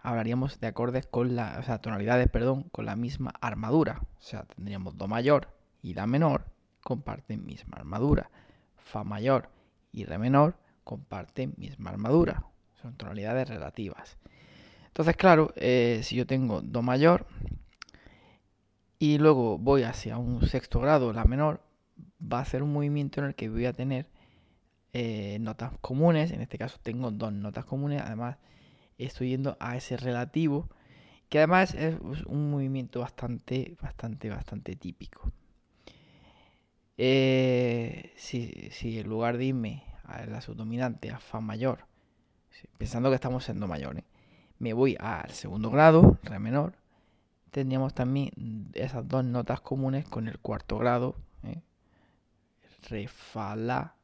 hablaríamos 0.01 0.59
de 0.59 0.67
acordes 0.67 1.05
con 1.05 1.35
la, 1.35 1.61
tonalidades, 1.81 2.29
perdón, 2.29 2.63
con 2.71 2.85
la 2.85 2.95
misma 2.95 3.33
armadura. 3.41 4.01
O 4.17 4.21
sea, 4.21 4.43
tendríamos 4.43 4.97
do 4.97 5.07
mayor 5.07 5.49
y 5.81 5.93
la 5.93 6.07
menor 6.07 6.45
comparten 6.83 7.45
misma 7.45 7.77
armadura. 7.77 8.29
Fa 8.77 9.03
mayor 9.03 9.49
y 9.91 10.05
re 10.05 10.17
menor 10.17 10.55
comparten 10.83 11.53
misma 11.57 11.91
armadura. 11.91 12.45
Son 12.81 12.95
tonalidades 12.95 13.49
relativas. 13.49 14.17
Entonces, 14.89 15.15
claro, 15.15 15.53
eh, 15.55 16.01
si 16.03 16.15
yo 16.15 16.27
tengo 16.27 16.61
Do 16.61 16.81
mayor 16.81 17.25
y 18.99 19.17
luego 19.17 19.57
voy 19.57 19.83
hacia 19.83 20.17
un 20.17 20.45
sexto 20.45 20.81
grado, 20.81 21.13
la 21.13 21.23
menor, 21.23 21.61
va 22.21 22.41
a 22.41 22.45
ser 22.45 22.63
un 22.63 22.73
movimiento 22.73 23.21
en 23.21 23.27
el 23.27 23.35
que 23.35 23.49
voy 23.49 23.65
a 23.65 23.73
tener 23.73 24.07
eh, 24.93 25.37
notas 25.39 25.71
comunes. 25.79 26.31
En 26.31 26.41
este 26.41 26.57
caso 26.57 26.79
tengo 26.83 27.11
dos 27.11 27.31
notas 27.31 27.65
comunes. 27.65 28.01
Además, 28.01 28.37
estoy 28.97 29.29
yendo 29.29 29.55
a 29.59 29.77
ese 29.77 29.95
relativo, 29.95 30.69
que 31.29 31.37
además 31.37 31.75
es 31.75 31.95
un 32.25 32.51
movimiento 32.51 32.99
bastante, 32.99 33.77
bastante, 33.81 34.29
bastante 34.29 34.75
típico. 34.75 35.31
Eh, 36.97 38.11
si, 38.17 38.69
en 38.99 39.07
lugar 39.07 39.37
de 39.37 39.45
irme 39.45 39.83
a 40.03 40.25
la 40.25 40.41
subdominante, 40.41 41.11
a 41.11 41.19
Fa 41.19 41.39
mayor, 41.39 41.85
pensando 42.77 43.09
que 43.09 43.15
estamos 43.15 43.47
en 43.47 43.59
Do 43.61 43.67
mayor, 43.67 43.99
¿eh? 43.99 44.03
Me 44.59 44.73
voy 44.73 44.95
al 44.99 45.31
segundo 45.31 45.71
grado, 45.71 46.17
re 46.23 46.39
menor, 46.39 46.73
tendríamos 47.51 47.93
también 47.93 48.69
esas 48.73 49.07
dos 49.07 49.23
notas 49.23 49.61
comunes 49.61 50.07
con 50.07 50.27
el 50.27 50.37
cuarto 50.39 50.77
grado, 50.77 51.15
¿eh? 51.43 51.61
re, 52.89 53.07
fa, 53.07 53.55
la, 53.55 53.95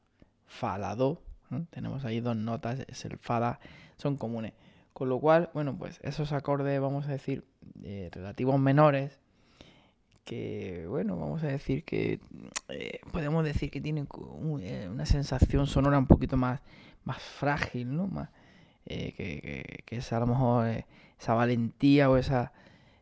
fa, 0.47 0.77
la, 0.77 0.95
do. 0.95 1.21
Tenemos 1.69 2.03
ahí 2.05 2.21
dos 2.21 2.35
notas, 2.35 2.79
es 2.87 3.05
el 3.05 3.17
fa, 3.17 3.39
la, 3.39 3.59
son 3.97 4.17
comunes. 4.17 4.53
Con 4.93 5.09
lo 5.09 5.19
cual, 5.19 5.49
bueno, 5.53 5.77
pues 5.77 5.99
esos 6.03 6.31
acordes, 6.31 6.79
vamos 6.79 7.07
a 7.07 7.11
decir, 7.11 7.45
eh, 7.83 8.09
relativos 8.11 8.59
menores, 8.59 9.19
que, 10.23 10.85
bueno, 10.87 11.17
vamos 11.17 11.43
a 11.43 11.47
decir 11.47 11.83
que 11.83 12.19
eh, 12.69 12.99
podemos 13.11 13.43
decir 13.43 13.69
que 13.69 13.79
tienen 13.79 14.07
una 14.15 15.05
sensación 15.05 15.67
sonora 15.67 15.99
un 15.99 16.07
poquito 16.07 16.35
más, 16.35 16.61
más 17.03 17.21
frágil, 17.21 17.95
¿no? 17.95 18.07
Más, 18.07 18.29
eh, 18.85 19.13
que, 19.13 19.83
que, 19.85 19.95
es 19.95 20.13
a 20.13 20.19
lo 20.19 20.27
mejor 20.27 20.67
eh, 20.67 20.85
esa 21.19 21.33
valentía 21.33 22.09
o 22.09 22.17
esa, 22.17 22.53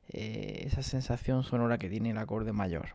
eh, 0.09 0.63
esa 0.65 0.81
sensación 0.81 1.43
sonora 1.43 1.77
que 1.77 1.89
tiene 1.89 2.11
el 2.11 2.17
acorde 2.17 2.53
mayor. 2.53 2.89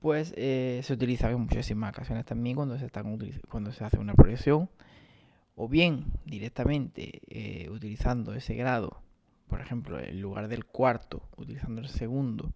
Pues 0.00 0.30
se 0.34 0.92
utiliza 0.92 1.30
en 1.30 1.40
muchísimas 1.40 1.90
ocasiones 1.90 2.24
también 2.24 2.56
cuando 2.56 2.76
se, 2.76 2.86
están 2.86 3.16
cuando 3.48 3.70
se 3.70 3.84
hace 3.84 3.98
una 3.98 4.14
progresión 4.14 4.68
o 5.54 5.68
bien 5.68 6.06
directamente 6.24 7.22
utilizando 7.70 8.34
ese 8.34 8.56
grado, 8.56 9.00
por 9.46 9.60
ejemplo, 9.60 10.00
en 10.00 10.20
lugar 10.20 10.48
del 10.48 10.64
cuarto, 10.64 11.22
utilizando 11.36 11.80
el 11.80 11.88
segundo, 11.88 12.52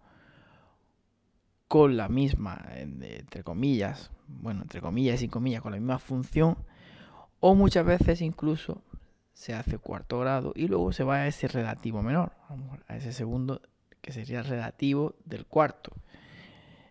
con 1.69 1.95
la 1.95 2.09
misma, 2.09 2.65
entre 2.75 3.45
comillas, 3.45 4.11
bueno, 4.27 4.63
entre 4.63 4.81
comillas 4.81 5.15
y 5.15 5.19
sin 5.19 5.29
comillas, 5.29 5.61
con 5.61 5.71
la 5.71 5.77
misma 5.77 5.99
función, 5.99 6.57
o 7.39 7.55
muchas 7.55 7.85
veces 7.85 8.21
incluso 8.21 8.81
se 9.37 9.53
hace 9.53 9.77
cuarto 9.77 10.19
grado 10.19 10.51
y 10.55 10.67
luego 10.67 10.91
se 10.91 11.03
va 11.03 11.17
a 11.17 11.27
ese 11.27 11.47
relativo 11.47 12.01
menor, 12.01 12.31
a 12.87 12.97
ese 12.97 13.13
segundo 13.13 13.61
que 14.01 14.11
sería 14.11 14.41
relativo 14.41 15.13
del 15.25 15.45
cuarto. 15.45 15.91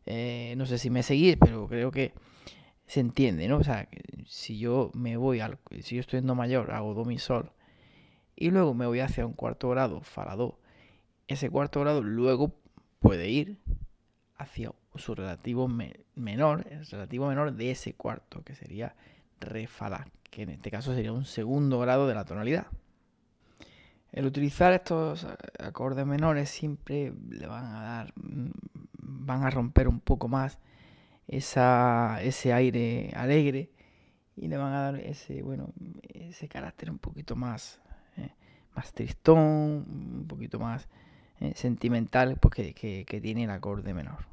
Eh, 0.07 0.55
no 0.57 0.65
sé 0.65 0.79
si 0.79 0.89
me 0.89 1.03
seguís, 1.03 1.37
pero 1.41 1.67
creo 1.67 1.91
que 1.91 2.13
se 2.87 3.01
entiende, 3.01 3.49
¿no? 3.49 3.57
O 3.57 3.65
sea, 3.65 3.89
si 4.27 4.61
yo 4.61 4.93
me 4.95 5.17
voy 5.17 5.41
al, 5.41 5.59
si 5.83 5.97
yo 5.97 6.01
estoy 6.01 6.21
en 6.21 6.29
do 6.29 6.37
mayor, 6.37 6.71
hago 6.71 6.95
do 6.95 7.05
mi 7.05 7.19
sol 7.19 7.51
y 8.37 8.51
luego 8.51 8.75
me 8.75 8.87
voy 8.87 9.01
hacia 9.01 9.27
un 9.27 9.33
cuarto 9.33 9.69
grado, 9.71 10.01
fa 10.03 10.37
do. 10.37 10.61
Ese 11.27 11.51
cuarto 11.51 11.81
grado 11.81 12.01
luego 12.01 12.55
puede 13.01 13.29
ir 13.29 13.59
hacia 14.37 14.71
su 14.95 15.17
relativo 15.17 15.67
menor, 15.67 16.65
el 16.71 16.87
relativo 16.87 17.27
menor 17.27 17.55
de 17.55 17.73
ese 17.73 17.95
cuarto, 17.95 18.45
que 18.45 18.55
sería 18.55 18.95
re 19.41 19.67
fa 19.67 20.07
que 20.31 20.43
en 20.43 20.51
este 20.51 20.71
caso 20.71 20.95
sería 20.95 21.13
un 21.13 21.25
segundo 21.25 21.79
grado 21.79 22.07
de 22.07 22.15
la 22.15 22.25
tonalidad. 22.25 22.67
El 24.13 24.27
utilizar 24.27 24.73
estos 24.73 25.27
acordes 25.59 26.07
menores 26.07 26.49
siempre 26.49 27.13
le 27.29 27.47
van 27.47 27.65
a 27.67 27.83
dar, 27.83 28.13
mm, 28.17 28.51
van 28.99 29.45
a 29.45 29.51
romper 29.51 29.89
un 29.89 30.01
poco 30.01 30.29
más 30.29 30.59
esa, 31.29 32.23
ese 32.23 32.53
aire 32.53 33.13
alegre 33.15 33.71
y 34.37 34.49
le 34.49 34.57
van 34.57 34.73
a 34.73 34.81
dar 34.81 34.97
ese, 34.97 35.43
bueno, 35.43 35.73
ese 36.15 36.49
carácter 36.49 36.91
un 36.91 36.99
poquito 36.99 37.37
más, 37.37 37.81
eh, 38.17 38.31
más 38.75 38.93
tristón, 38.93 39.39
un 39.39 40.27
poquito 40.29 40.59
más 40.59 40.89
eh, 41.41 41.53
sentimental 41.55 42.39
porque, 42.41 42.75
que 42.75 43.21
tiene 43.21 43.45
el 43.45 43.51
acorde 43.51 43.93
menor. 43.93 44.27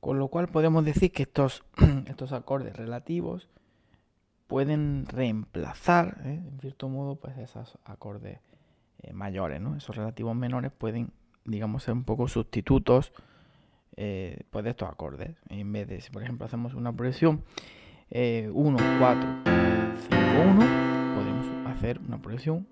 Con 0.00 0.20
lo 0.20 0.28
cual 0.28 0.46
podemos 0.46 0.84
decir 0.84 1.10
que 1.10 1.24
estos, 1.24 1.64
estos 2.06 2.32
acordes 2.32 2.76
relativos 2.76 3.48
pueden 4.46 5.06
reemplazar, 5.06 6.20
¿eh? 6.24 6.42
en 6.46 6.60
cierto 6.60 6.88
modo, 6.88 7.16
pues 7.16 7.36
esos 7.38 7.78
acordes 7.84 8.40
eh, 9.02 9.12
mayores, 9.12 9.60
¿no? 9.60 9.76
Esos 9.76 9.96
relativos 9.96 10.36
menores 10.36 10.72
pueden, 10.72 11.12
digamos, 11.44 11.82
ser 11.82 11.94
un 11.94 12.04
poco 12.04 12.28
sustitutos 12.28 13.12
eh, 13.96 14.44
pues 14.50 14.64
de 14.64 14.70
estos 14.70 14.88
acordes. 14.88 15.36
En 15.48 15.72
vez 15.72 15.88
de, 15.88 16.00
si 16.00 16.10
por 16.10 16.22
ejemplo 16.22 16.46
hacemos 16.46 16.74
una 16.74 16.92
progresión 16.92 17.44
1, 18.10 18.52
4, 18.98 19.28
5, 20.10 20.18
1, 20.50 21.14
podemos 21.14 21.46
hacer 21.66 21.98
una 21.98 22.18
progresión. 22.18 22.68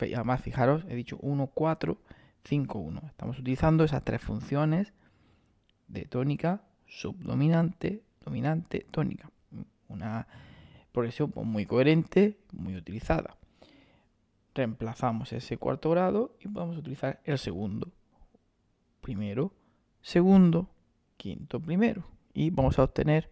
Además, 0.00 0.40
fijaros, 0.40 0.84
he 0.88 0.94
dicho 0.94 1.18
1, 1.20 1.48
4, 1.48 1.98
5, 2.44 2.78
1. 2.78 3.02
Estamos 3.08 3.38
utilizando 3.38 3.82
esas 3.82 4.04
tres 4.04 4.22
funciones 4.22 4.92
de 5.88 6.04
tónica, 6.04 6.62
subdominante, 6.86 8.04
dominante, 8.24 8.86
tónica. 8.92 9.30
Una 9.88 10.28
progresión 10.92 11.30
pues, 11.30 11.46
muy 11.46 11.66
coherente, 11.66 12.38
muy 12.52 12.76
utilizada. 12.76 13.36
Reemplazamos 14.54 15.32
ese 15.32 15.56
cuarto 15.56 15.90
grado 15.90 16.36
y 16.40 16.48
podemos 16.48 16.76
utilizar 16.76 17.20
el 17.24 17.38
segundo. 17.38 17.92
Primero, 19.00 19.52
segundo, 20.02 20.68
quinto, 21.16 21.60
primero. 21.60 22.04
Y 22.34 22.50
vamos 22.50 22.78
a 22.78 22.84
obtener 22.84 23.30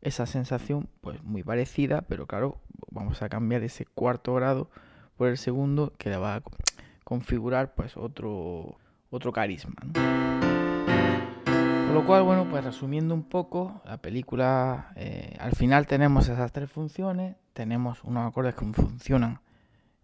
esa 0.00 0.26
sensación 0.26 0.88
pues 1.00 1.22
muy 1.22 1.42
parecida, 1.42 2.02
pero 2.02 2.26
claro, 2.26 2.60
vamos 2.90 3.22
a 3.22 3.28
cambiar 3.28 3.62
ese 3.62 3.84
cuarto 3.84 4.34
grado 4.34 4.70
por 5.16 5.28
el 5.28 5.38
segundo 5.38 5.92
que 5.98 6.10
le 6.10 6.16
va 6.16 6.36
a 6.36 6.42
configurar 7.04 7.74
pues 7.74 7.96
otro, 7.96 8.78
otro 9.10 9.32
carisma. 9.32 9.74
Con 11.88 11.94
lo 11.94 12.04
cual, 12.04 12.22
bueno, 12.22 12.46
pues 12.50 12.62
resumiendo 12.62 13.14
un 13.14 13.22
poco, 13.22 13.80
la 13.86 13.96
película, 13.96 14.92
eh, 14.94 15.34
al 15.40 15.52
final 15.52 15.86
tenemos 15.86 16.28
esas 16.28 16.52
tres 16.52 16.70
funciones, 16.70 17.36
tenemos 17.54 18.04
unos 18.04 18.28
acordes 18.28 18.54
que 18.54 18.66
funcionan 18.74 19.40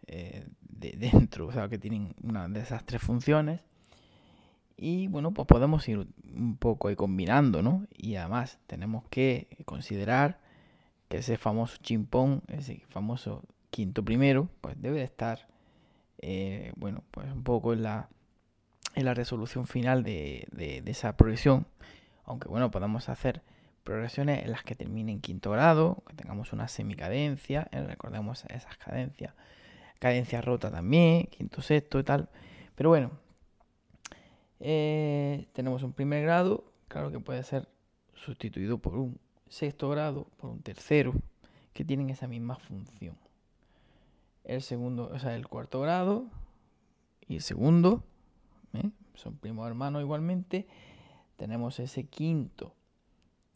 eh, 0.07 0.47
de 0.63 0.93
dentro, 0.93 1.47
o 1.49 1.53
sea, 1.53 1.69
que 1.69 1.77
tienen 1.77 2.15
una 2.23 2.49
de 2.49 2.61
esas 2.61 2.87
tres 2.87 3.03
funciones. 3.03 3.61
Y 4.79 5.09
bueno, 5.09 5.33
pues 5.33 5.47
podemos 5.47 5.87
ir 5.87 6.09
un 6.35 6.57
poco 6.57 6.89
ahí 6.89 6.97
combinando, 6.97 7.61
¿no? 7.61 7.87
Y 7.95 8.17
además 8.17 8.59
tenemos 8.67 9.05
que 9.11 9.49
considerar 9.67 10.41
que 11.11 11.19
ese 11.19 11.37
famoso 11.37 11.77
chimpón, 11.83 12.45
ese 12.49 12.81
famoso 12.89 13.43
quinto 13.69 14.03
primero, 14.03 14.49
pues 14.63 14.81
debe 14.81 15.03
estar, 15.03 15.49
eh, 16.17 16.73
bueno, 16.77 17.05
pues 17.11 17.31
un 17.31 17.43
poco 17.43 17.75
en 17.75 17.83
la 17.83 18.09
en 18.95 19.05
la 19.05 19.15
resolución 19.15 19.67
final 19.67 20.03
de, 20.03 20.83
esa 20.87 21.17
progresión. 21.17 21.67
Aunque 22.25 22.49
bueno, 22.49 22.71
podemos 22.71 23.09
hacer 23.09 23.43
progresiones 23.83 24.45
en 24.45 24.51
las 24.51 24.63
que 24.63 24.75
terminen 24.75 25.21
quinto 25.21 25.51
grado, 25.51 26.03
que 26.07 26.15
tengamos 26.15 26.53
una 26.53 26.69
semicadencia, 26.69 27.69
eh, 27.71 27.83
recordemos 27.83 28.45
esas 28.47 28.77
cadencias, 28.79 29.35
cadencia 29.99 30.41
rota 30.41 30.71
también, 30.71 31.27
quinto, 31.27 31.61
sexto 31.61 31.99
y 31.99 32.05
tal. 32.05 32.31
Pero 32.75 32.89
bueno, 32.89 33.11
eh, 34.61 35.47
tenemos 35.53 35.83
un 35.83 35.93
primer 35.93 36.23
grado, 36.23 36.65
claro 36.89 37.11
que 37.11 37.21
puede 37.21 37.43
ser 37.43 37.69
sustituido 38.15 38.79
por 38.79 38.97
un 38.97 39.19
sexto 39.49 39.91
grado, 39.91 40.27
por 40.39 40.51
un 40.51 40.63
tercero, 40.63 41.13
que 41.75 41.85
tienen 41.85 42.09
esa 42.09 42.27
misma 42.27 42.57
función. 42.57 43.19
El 44.45 44.63
segundo, 44.63 45.11
o 45.13 45.19
sea, 45.19 45.35
el 45.37 45.47
cuarto 45.49 45.81
grado 45.81 46.27
y 47.29 47.37
el 47.37 47.43
segundo 47.43 48.05
¿eh? 48.75 48.91
son 49.15 49.37
primos 49.37 49.67
hermanos 49.67 50.03
igualmente. 50.03 50.67
Tenemos 51.37 51.81
ese 51.81 52.05
quinto 52.05 52.75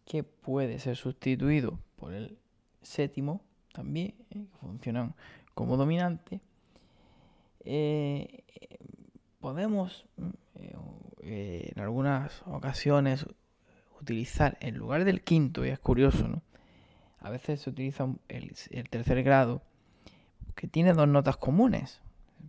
que 0.04 0.22
puede 0.22 0.78
ser 0.78 0.96
sustituido 0.96 1.78
por 1.96 2.12
el 2.12 2.38
séptimo 2.83 3.42
también, 3.72 4.14
¿eh? 4.31 4.46
que 4.50 4.59
funcionan 4.61 5.14
como 5.54 5.76
dominante. 5.76 6.40
Eh, 7.61 8.44
podemos 9.40 10.07
en 11.20 11.78
algunas 11.78 12.42
ocasiones 12.46 13.26
utilizar 14.00 14.57
en 14.61 14.76
lugar 14.76 15.04
del 15.04 15.22
quinto, 15.22 15.64
y 15.66 15.68
es 15.68 15.78
curioso, 15.78 16.26
¿no? 16.26 16.42
A 17.20 17.31
veces 17.31 17.61
se 17.61 17.70
utiliza 17.70 18.09
el, 18.28 18.54
el 18.70 18.88
tercer 18.88 19.22
grado 19.22 19.62
que 20.54 20.68
tiene 20.68 20.92
dos 20.92 21.09
notas 21.09 21.37
comunes. 21.37 22.00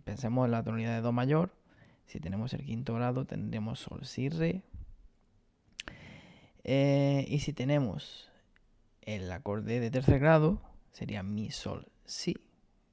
Pensemos 0.04 0.46
en 0.46 0.52
la 0.52 0.62
tonalidad 0.62 0.94
de 0.94 1.00
Do 1.02 1.12
mayor 1.12 1.50
si 2.10 2.18
tenemos 2.18 2.52
el 2.54 2.64
quinto 2.64 2.94
grado 2.94 3.24
tendremos 3.24 3.78
sol, 3.78 4.04
si, 4.04 4.28
re. 4.30 4.62
Eh, 6.64 7.24
y 7.28 7.38
si 7.38 7.52
tenemos 7.52 8.28
el 9.02 9.30
acorde 9.30 9.78
de 9.78 9.92
tercer 9.92 10.18
grado, 10.18 10.60
sería 10.90 11.22
mi, 11.22 11.52
sol, 11.52 11.86
si. 12.04 12.36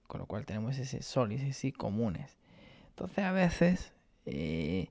Con 0.06 0.22
lo 0.22 0.28
cual 0.28 0.46
tenemos 0.46 0.78
ese 0.78 1.02
sol 1.02 1.32
y 1.32 1.36
ese 1.36 1.52
si 1.54 1.72
comunes. 1.72 2.38
Entonces 2.90 3.24
a 3.24 3.32
veces 3.32 3.92
eh, 4.28 4.90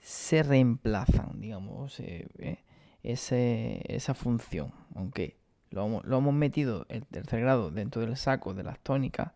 se 0.00 0.42
reemplazan, 0.42 1.38
digamos, 1.38 2.00
eh, 2.00 2.64
esa 3.02 4.14
función. 4.14 4.72
Aunque 4.94 5.36
lo, 5.68 6.02
lo 6.04 6.18
hemos 6.18 6.32
metido 6.32 6.86
el 6.88 7.04
tercer 7.04 7.42
grado 7.42 7.70
dentro 7.70 8.00
del 8.00 8.16
saco 8.16 8.54
de 8.54 8.62
las 8.62 8.78
tónicas. 8.78 9.32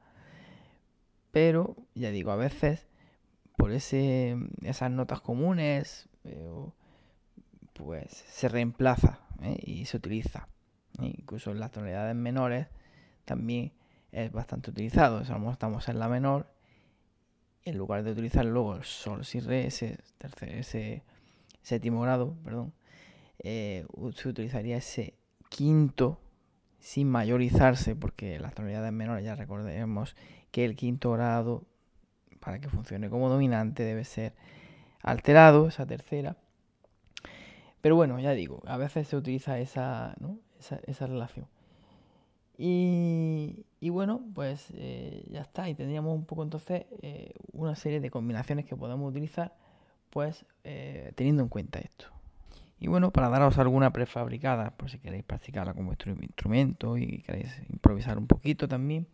Pero, 1.32 1.76
ya 1.94 2.10
digo, 2.10 2.30
a 2.30 2.36
veces 2.36 2.86
por 3.62 3.70
esas 3.70 4.90
notas 4.90 5.20
comunes, 5.20 6.08
eh, 6.24 6.50
pues 7.74 8.10
se 8.10 8.48
reemplaza 8.48 9.20
¿eh? 9.40 9.56
y 9.62 9.84
se 9.84 9.98
utiliza. 9.98 10.48
¿eh? 11.00 11.14
Incluso 11.16 11.52
en 11.52 11.60
las 11.60 11.70
tonalidades 11.70 12.16
menores 12.16 12.66
también 13.24 13.72
es 14.10 14.32
bastante 14.32 14.72
utilizado. 14.72 15.20
estamos 15.20 15.88
en 15.88 16.00
la 16.00 16.08
menor, 16.08 16.52
en 17.64 17.78
lugar 17.78 18.02
de 18.02 18.10
utilizar 18.10 18.44
luego 18.44 18.74
el 18.74 18.82
sol, 18.82 19.24
si, 19.24 19.38
re, 19.38 19.68
ese, 19.68 19.96
tercer, 20.18 20.48
ese 20.56 21.04
séptimo 21.62 22.00
grado, 22.00 22.34
perdón, 22.42 22.74
se 23.44 23.86
utilizaría 24.24 24.78
ese 24.78 25.14
quinto 25.50 26.20
sin 26.80 27.08
mayorizarse, 27.08 27.94
porque 27.94 28.40
las 28.40 28.54
tonalidades 28.56 28.92
menores 28.92 29.24
ya 29.24 29.36
recordemos 29.36 30.16
que 30.50 30.64
el 30.64 30.74
quinto 30.74 31.12
grado 31.12 31.64
para 32.42 32.58
que 32.58 32.68
funcione 32.68 33.08
como 33.08 33.28
dominante 33.28 33.84
debe 33.84 34.04
ser 34.04 34.34
alterado, 35.02 35.68
esa 35.68 35.86
tercera. 35.86 36.36
Pero 37.80 37.96
bueno, 37.96 38.18
ya 38.18 38.32
digo, 38.32 38.62
a 38.66 38.76
veces 38.76 39.08
se 39.08 39.16
utiliza 39.16 39.58
esa, 39.58 40.16
esa, 40.86 41.06
relación. 41.06 41.46
Y, 42.58 43.64
bueno, 43.90 44.22
pues 44.34 44.68
eh, 44.74 45.24
ya 45.30 45.40
está. 45.40 45.68
Y 45.68 45.74
tendríamos 45.74 46.14
un 46.14 46.24
poco 46.24 46.42
entonces 46.42 46.84
eh, 47.02 47.32
una 47.52 47.74
serie 47.76 48.00
de 48.00 48.10
combinaciones 48.10 48.66
que 48.66 48.76
podemos 48.76 49.10
utilizar, 49.10 49.56
pues 50.10 50.44
eh, 50.64 51.12
teniendo 51.14 51.42
en 51.42 51.48
cuenta 51.48 51.78
esto. 51.78 52.06
Y 52.78 52.88
bueno, 52.88 53.12
para 53.12 53.28
daros 53.28 53.58
alguna 53.58 53.92
prefabricada, 53.92 54.70
por 54.70 54.90
si 54.90 54.98
queréis 54.98 55.22
practicarla 55.22 55.74
con 55.74 55.86
vuestro 55.86 56.12
instrumento 56.12 56.98
y 56.98 57.22
queréis 57.22 57.62
improvisar 57.70 58.18
un 58.18 58.26
poquito 58.26 58.66
también 58.66 59.06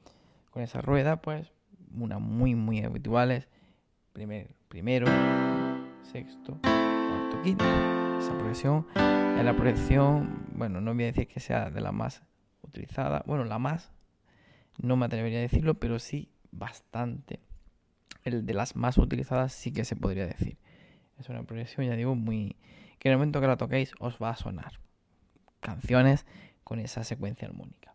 con 0.50 0.62
esa 0.62 0.80
rueda, 0.80 1.20
pues 1.20 1.52
una 1.94 2.18
muy, 2.18 2.54
muy 2.54 2.82
habituales. 2.82 3.48
Primer, 4.12 4.54
primero, 4.68 5.06
sexto, 6.02 6.58
cuarto, 6.60 7.42
quinto. 7.42 7.64
Esa 8.18 8.32
progresión 8.36 8.86
es 8.96 9.44
la 9.44 9.54
progresión, 9.54 10.46
bueno, 10.54 10.80
no 10.80 10.94
voy 10.94 11.04
a 11.04 11.06
decir 11.06 11.28
que 11.28 11.38
sea 11.38 11.70
de 11.70 11.80
la 11.80 11.92
más 11.92 12.22
utilizada, 12.62 13.22
bueno, 13.26 13.44
la 13.44 13.58
más, 13.58 13.92
no 14.78 14.96
me 14.96 15.06
atrevería 15.06 15.38
a 15.38 15.42
decirlo, 15.42 15.74
pero 15.74 15.98
sí 15.98 16.30
bastante. 16.50 17.40
El 18.24 18.44
de 18.44 18.54
las 18.54 18.76
más 18.76 18.98
utilizadas 18.98 19.52
sí 19.52 19.72
que 19.72 19.84
se 19.84 19.96
podría 19.96 20.26
decir. 20.26 20.58
Es 21.18 21.28
una 21.28 21.42
progresión, 21.42 21.86
ya 21.86 21.94
digo, 21.94 22.14
muy... 22.14 22.56
que 22.98 23.08
en 23.08 23.12
el 23.12 23.18
momento 23.18 23.40
que 23.40 23.46
la 23.46 23.56
toquéis 23.56 23.92
os 24.00 24.18
va 24.20 24.30
a 24.30 24.36
sonar. 24.36 24.80
Canciones 25.60 26.26
con 26.64 26.78
esa 26.78 27.04
secuencia 27.04 27.48
armónica. 27.48 27.94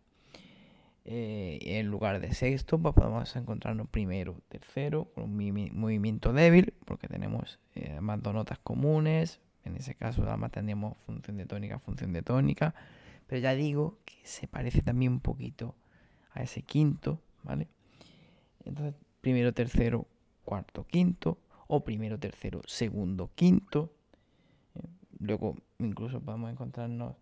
Eh, 1.06 1.58
en 1.78 1.88
lugar 1.88 2.20
de 2.20 2.32
sexto, 2.32 2.78
pues 2.78 2.94
podemos 2.94 3.36
encontrarnos 3.36 3.88
primero, 3.88 4.40
tercero, 4.48 5.04
con 5.14 5.24
un 5.24 5.70
movimiento 5.74 6.32
débil, 6.32 6.72
porque 6.86 7.08
tenemos 7.08 7.58
eh, 7.74 8.00
más 8.00 8.22
dos 8.22 8.32
notas 8.32 8.58
comunes. 8.58 9.40
En 9.64 9.76
ese 9.76 9.94
caso, 9.94 10.22
además 10.22 10.52
tendríamos 10.52 10.96
función 11.06 11.36
de 11.36 11.46
tónica, 11.46 11.78
función 11.78 12.12
de 12.12 12.22
tónica. 12.22 12.74
Pero 13.26 13.42
ya 13.42 13.54
digo 13.54 13.98
que 14.04 14.14
se 14.24 14.48
parece 14.48 14.80
también 14.82 15.12
un 15.12 15.20
poquito 15.20 15.74
a 16.32 16.42
ese 16.42 16.62
quinto, 16.62 17.20
¿vale? 17.42 17.68
Entonces, 18.64 18.94
primero, 19.20 19.52
tercero, 19.52 20.06
cuarto, 20.44 20.86
quinto, 20.86 21.38
o 21.66 21.84
primero, 21.84 22.18
tercero, 22.18 22.62
segundo, 22.66 23.30
quinto. 23.34 23.92
Eh, 24.74 24.88
luego, 25.18 25.56
incluso 25.78 26.20
podemos 26.20 26.50
encontrarnos 26.50 27.14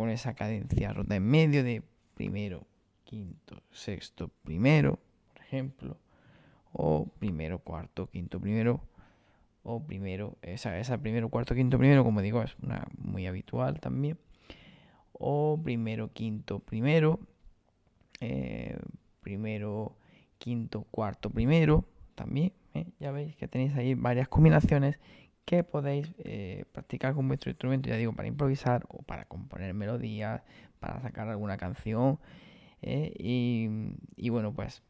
con 0.00 0.08
esa 0.08 0.32
cadencia 0.32 0.94
rota 0.94 1.14
en 1.14 1.26
medio 1.26 1.62
de 1.62 1.82
primero, 2.14 2.66
quinto, 3.04 3.62
sexto, 3.70 4.30
primero, 4.44 4.98
por 5.30 5.42
ejemplo, 5.42 5.98
o 6.72 7.04
primero, 7.18 7.58
cuarto, 7.58 8.08
quinto, 8.08 8.40
primero, 8.40 8.80
o 9.62 9.84
primero, 9.84 10.38
esa, 10.40 10.78
esa 10.78 10.96
primero, 10.96 11.28
cuarto, 11.28 11.54
quinto, 11.54 11.76
primero, 11.76 12.02
como 12.02 12.22
digo, 12.22 12.40
es 12.42 12.56
una 12.62 12.88
muy 12.96 13.26
habitual 13.26 13.78
también, 13.78 14.16
o 15.12 15.60
primero, 15.62 16.10
quinto, 16.14 16.60
primero, 16.60 17.20
eh, 18.20 18.78
primero, 19.20 19.98
quinto, 20.38 20.86
cuarto, 20.90 21.28
primero, 21.28 21.84
también, 22.14 22.54
¿eh? 22.72 22.86
ya 23.00 23.10
veis 23.10 23.36
que 23.36 23.48
tenéis 23.48 23.76
ahí 23.76 23.92
varias 23.92 24.28
combinaciones 24.28 24.98
que 25.44 25.64
podéis 25.64 26.12
eh, 26.18 26.64
practicar 26.72 27.14
con 27.14 27.26
vuestro 27.28 27.50
instrumento, 27.50 27.88
ya 27.88 27.96
digo, 27.96 28.12
para 28.12 28.28
improvisar 28.28 28.84
o 28.88 29.02
para 29.02 29.24
componer 29.24 29.74
melodías, 29.74 30.42
para 30.78 31.00
sacar 31.00 31.28
alguna 31.28 31.56
canción. 31.56 32.18
Y, 32.82 33.68
y, 34.16 34.28
bueno, 34.30 34.54
pues 34.54 34.82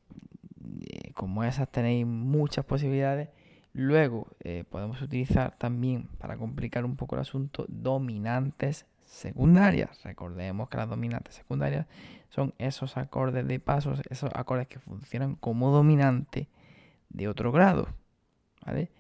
como 1.14 1.42
esas 1.42 1.68
tenéis 1.70 2.06
muchas 2.06 2.64
posibilidades 2.64 3.30
Luego 3.72 4.26
eh, 4.40 4.64
podemos 4.68 5.00
utilizar 5.00 5.56
también, 5.56 6.08
para 6.18 6.36
complicar 6.36 6.84
un 6.84 6.96
poco 6.96 7.14
el 7.14 7.20
asunto, 7.20 7.66
dominantes 7.68 8.86
secundarias. 9.04 10.02
Recordemos 10.02 10.68
que 10.68 10.76
las 10.76 10.88
dominantes 10.88 11.36
secundarias 11.36 11.86
son 12.30 12.52
esos 12.58 12.96
acordes 12.96 13.46
de 13.46 13.60
pasos, 13.60 14.02
esos 14.10 14.30
acordes 14.34 14.66
que 14.66 14.80
funcionan 14.80 15.36
como 15.36 15.70
dominante 15.70 16.48
de 17.10 17.28
otro 17.28 17.52
grado, 17.52 17.88
¿vale? 18.66 18.90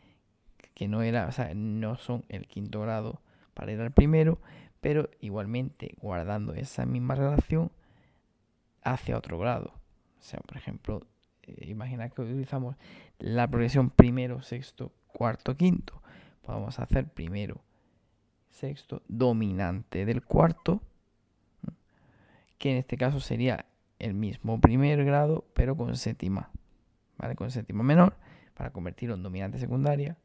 Que 0.80 0.88
no 0.88 1.02
era, 1.02 1.26
o 1.26 1.32
sea, 1.32 1.52
no 1.54 1.98
son 1.98 2.24
el 2.30 2.46
quinto 2.46 2.80
grado 2.80 3.20
para 3.52 3.70
ir 3.70 3.78
al 3.82 3.90
primero, 3.90 4.38
pero 4.80 5.10
igualmente 5.20 5.94
guardando 6.00 6.54
esa 6.54 6.86
misma 6.86 7.14
relación 7.14 7.70
hacia 8.82 9.18
otro 9.18 9.38
grado. 9.38 9.74
O 9.74 10.22
sea, 10.22 10.40
por 10.40 10.56
ejemplo, 10.56 11.06
eh, 11.42 11.66
imagina 11.68 12.08
que 12.08 12.22
utilizamos 12.22 12.76
la 13.18 13.46
progresión 13.46 13.90
primero, 13.90 14.40
sexto, 14.40 14.90
cuarto, 15.08 15.54
quinto. 15.54 16.00
Podemos 16.40 16.78
hacer 16.78 17.06
primero, 17.06 17.60
sexto, 18.48 19.02
dominante 19.06 20.06
del 20.06 20.22
cuarto, 20.22 20.80
que 22.56 22.70
en 22.70 22.78
este 22.78 22.96
caso 22.96 23.20
sería 23.20 23.66
el 23.98 24.14
mismo 24.14 24.58
primer 24.62 25.04
grado, 25.04 25.44
pero 25.52 25.76
con 25.76 25.94
séptima, 25.98 26.48
¿vale? 27.18 27.36
Con 27.36 27.50
séptima 27.50 27.82
menor, 27.82 28.16
para 28.54 28.70
convertirlo 28.70 29.14
en 29.14 29.22
dominante 29.22 29.58
secundaria, 29.58 30.16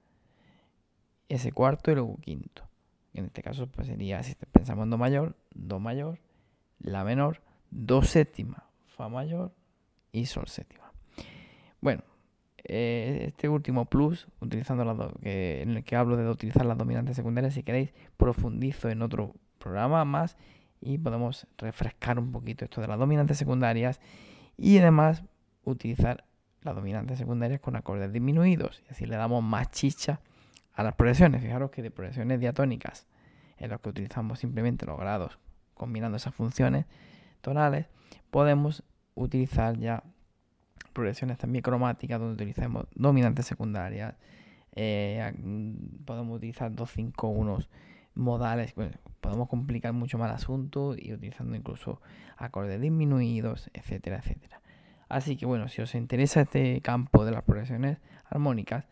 ese 1.29 1.51
cuarto 1.51 1.91
y 1.91 1.95
luego 1.95 2.17
quinto. 2.17 2.67
En 3.13 3.25
este 3.25 3.41
caso, 3.41 3.67
pues 3.67 3.87
sería, 3.87 4.21
si 4.23 4.35
pensamos 4.35 4.83
en 4.83 4.89
do 4.89 4.97
mayor, 4.97 5.35
do 5.53 5.79
mayor, 5.79 6.19
la 6.79 7.03
menor, 7.03 7.41
do 7.71 8.03
séptima, 8.03 8.65
fa 8.85 9.09
mayor 9.09 9.53
y 10.11 10.25
sol 10.25 10.47
séptima. 10.47 10.91
Bueno, 11.81 12.03
eh, 12.63 13.25
este 13.27 13.47
último 13.47 13.85
plus, 13.85 14.27
utilizando 14.41 14.83
la 14.83 15.11
en 15.21 15.77
el 15.77 15.83
que 15.83 15.95
hablo 15.95 16.17
de 16.17 16.29
utilizar 16.29 16.65
las 16.65 16.77
dominantes 16.77 17.15
secundarias, 17.15 17.53
si 17.53 17.63
queréis, 17.63 17.93
profundizo 18.17 18.89
en 18.89 19.01
otro 19.01 19.33
programa 19.59 20.03
más 20.03 20.37
y 20.81 20.97
podemos 20.97 21.47
refrescar 21.57 22.19
un 22.19 22.31
poquito 22.31 22.65
esto 22.65 22.81
de 22.81 22.87
las 22.87 22.99
dominantes 22.99 23.37
secundarias 23.37 23.99
y 24.57 24.77
además 24.77 25.23
utilizar 25.63 26.25
las 26.61 26.75
dominantes 26.75 27.17
secundarias 27.17 27.59
con 27.61 27.75
acordes 27.75 28.11
disminuidos 28.11 28.83
y 28.87 28.91
así 28.91 29.05
le 29.05 29.15
damos 29.15 29.43
más 29.43 29.71
chicha 29.71 30.19
a 30.75 30.83
las 30.83 30.95
progresiones. 30.95 31.41
Fijaros 31.41 31.71
que 31.71 31.81
de 31.81 31.91
progresiones 31.91 32.39
diatónicas, 32.39 33.07
en 33.57 33.69
las 33.69 33.79
que 33.79 33.89
utilizamos 33.89 34.39
simplemente 34.39 34.85
los 34.85 34.99
grados 34.99 35.39
combinando 35.73 36.17
esas 36.17 36.35
funciones 36.35 36.85
tonales, 37.41 37.87
podemos 38.29 38.83
utilizar 39.15 39.77
ya 39.77 40.03
progresiones 40.93 41.37
también 41.37 41.61
cromáticas 41.61 42.19
donde 42.19 42.35
utilizamos 42.35 42.85
dominantes 42.95 43.45
secundarias. 43.45 44.15
Eh, 44.73 45.33
podemos 46.05 46.37
utilizar 46.37 46.73
2, 46.73 46.91
5, 46.91 47.27
1 47.27 47.59
modales. 48.15 48.73
podemos 49.21 49.47
complicar 49.49 49.93
mucho 49.93 50.17
más 50.17 50.29
el 50.29 50.35
asunto 50.35 50.95
y 50.97 51.13
utilizando 51.13 51.55
incluso 51.55 52.01
acordes 52.37 52.81
disminuidos, 52.81 53.69
etcétera, 53.73 54.17
etcétera. 54.17 54.61
Así 55.07 55.37
que 55.37 55.45
bueno, 55.45 55.67
si 55.67 55.81
os 55.81 55.93
interesa 55.95 56.41
este 56.41 56.81
campo 56.81 57.25
de 57.25 57.31
las 57.31 57.43
progresiones 57.43 57.99
armónicas, 58.25 58.85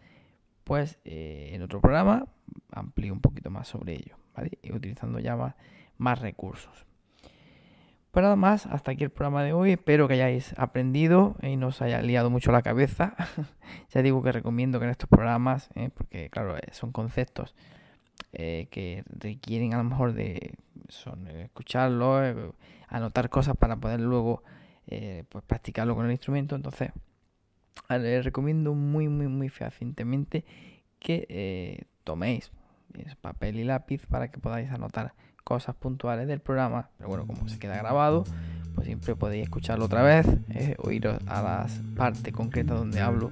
pues 0.63 0.99
eh, 1.05 1.51
en 1.53 1.61
otro 1.61 1.81
programa 1.81 2.27
amplío 2.71 3.13
un 3.13 3.21
poquito 3.21 3.49
más 3.49 3.67
sobre 3.67 3.93
ello, 3.93 4.17
¿vale? 4.35 4.57
Y 4.61 4.71
utilizando 4.73 5.19
ya 5.19 5.55
más 5.97 6.19
recursos. 6.19 6.85
Pues 8.13 8.21
nada 8.21 8.35
más, 8.35 8.67
hasta 8.67 8.91
aquí 8.91 9.03
el 9.03 9.09
programa 9.09 9.43
de 9.43 9.53
hoy. 9.53 9.71
Espero 9.71 10.07
que 10.07 10.13
hayáis 10.13 10.53
aprendido 10.59 11.35
y 11.41 11.55
no 11.55 11.69
os 11.69 11.81
haya 11.81 11.99
liado 12.03 12.29
mucho 12.29 12.51
la 12.51 12.61
cabeza. 12.61 13.15
ya 13.89 14.03
digo 14.03 14.21
que 14.21 14.31
recomiendo 14.31 14.77
que 14.77 14.85
en 14.85 14.91
estos 14.91 15.09
programas, 15.09 15.71
eh, 15.73 15.89
porque 15.91 16.29
claro, 16.29 16.55
eh, 16.55 16.61
son 16.73 16.91
conceptos 16.91 17.55
eh, 18.31 18.67
que 18.69 19.03
requieren 19.07 19.73
a 19.73 19.77
lo 19.77 19.85
mejor 19.85 20.13
de 20.13 20.53
son, 20.89 21.27
escucharlo, 21.27 22.53
anotar 22.87 23.31
cosas 23.31 23.57
para 23.57 23.77
poder 23.77 23.99
luego 23.99 24.43
pues 24.85 25.43
practicarlo 25.45 25.95
con 25.95 26.05
el 26.05 26.11
instrumento. 26.11 26.55
Entonces, 26.55 26.91
les 27.89 28.23
recomiendo 28.23 28.73
muy, 28.73 29.07
muy, 29.09 29.27
muy 29.27 29.49
fehacientemente 29.49 30.45
que 30.99 31.85
toméis 32.03 32.51
papel 33.21 33.57
y 33.57 33.63
lápiz 33.63 34.05
para 34.05 34.29
que 34.29 34.39
podáis 34.39 34.69
anotar 34.71 35.13
cosas 35.43 35.75
puntuales 35.75 36.27
del 36.27 36.39
programa. 36.39 36.89
Pero 36.97 37.09
bueno, 37.09 37.27
como 37.27 37.47
se 37.47 37.59
queda 37.59 37.77
grabado, 37.77 38.23
pues 38.75 38.87
siempre 38.87 39.15
podéis 39.15 39.43
escucharlo 39.43 39.85
otra 39.85 40.03
vez, 40.03 40.27
eh, 40.49 40.75
oír 40.79 41.07
a 41.07 41.41
las 41.41 41.81
partes 41.95 42.33
concretas 42.33 42.77
donde 42.77 43.01
hablo 43.01 43.31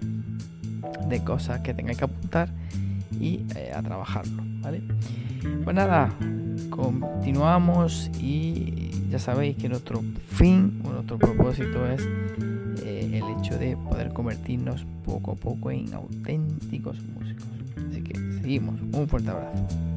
de 1.07 1.23
cosas 1.23 1.61
que 1.61 1.73
tengáis 1.73 1.97
que 1.97 2.05
apuntar 2.05 2.49
y 3.19 3.45
eh, 3.55 3.71
a 3.73 3.81
trabajarlo, 3.81 4.43
¿vale? 4.61 4.81
Pues 5.63 5.75
nada, 5.75 6.09
continuamos 6.69 8.09
y 8.19 8.91
ya 9.09 9.19
sabéis 9.19 9.57
que 9.57 9.69
nuestro 9.69 10.01
fin, 10.27 10.81
nuestro 10.83 11.17
propósito 11.17 11.87
es 11.87 12.01
eh, 12.01 12.50
el 13.15 13.23
hecho 13.37 13.57
de 13.57 13.77
poder 13.77 14.13
convertirnos 14.13 14.85
poco 15.05 15.31
a 15.31 15.35
poco 15.35 15.71
en 15.71 15.93
auténticos 15.93 16.97
músicos. 17.01 17.45
Así 17.89 18.01
que 18.01 18.13
seguimos. 18.41 18.79
Un 18.81 19.07
fuerte 19.07 19.29
abrazo. 19.29 19.90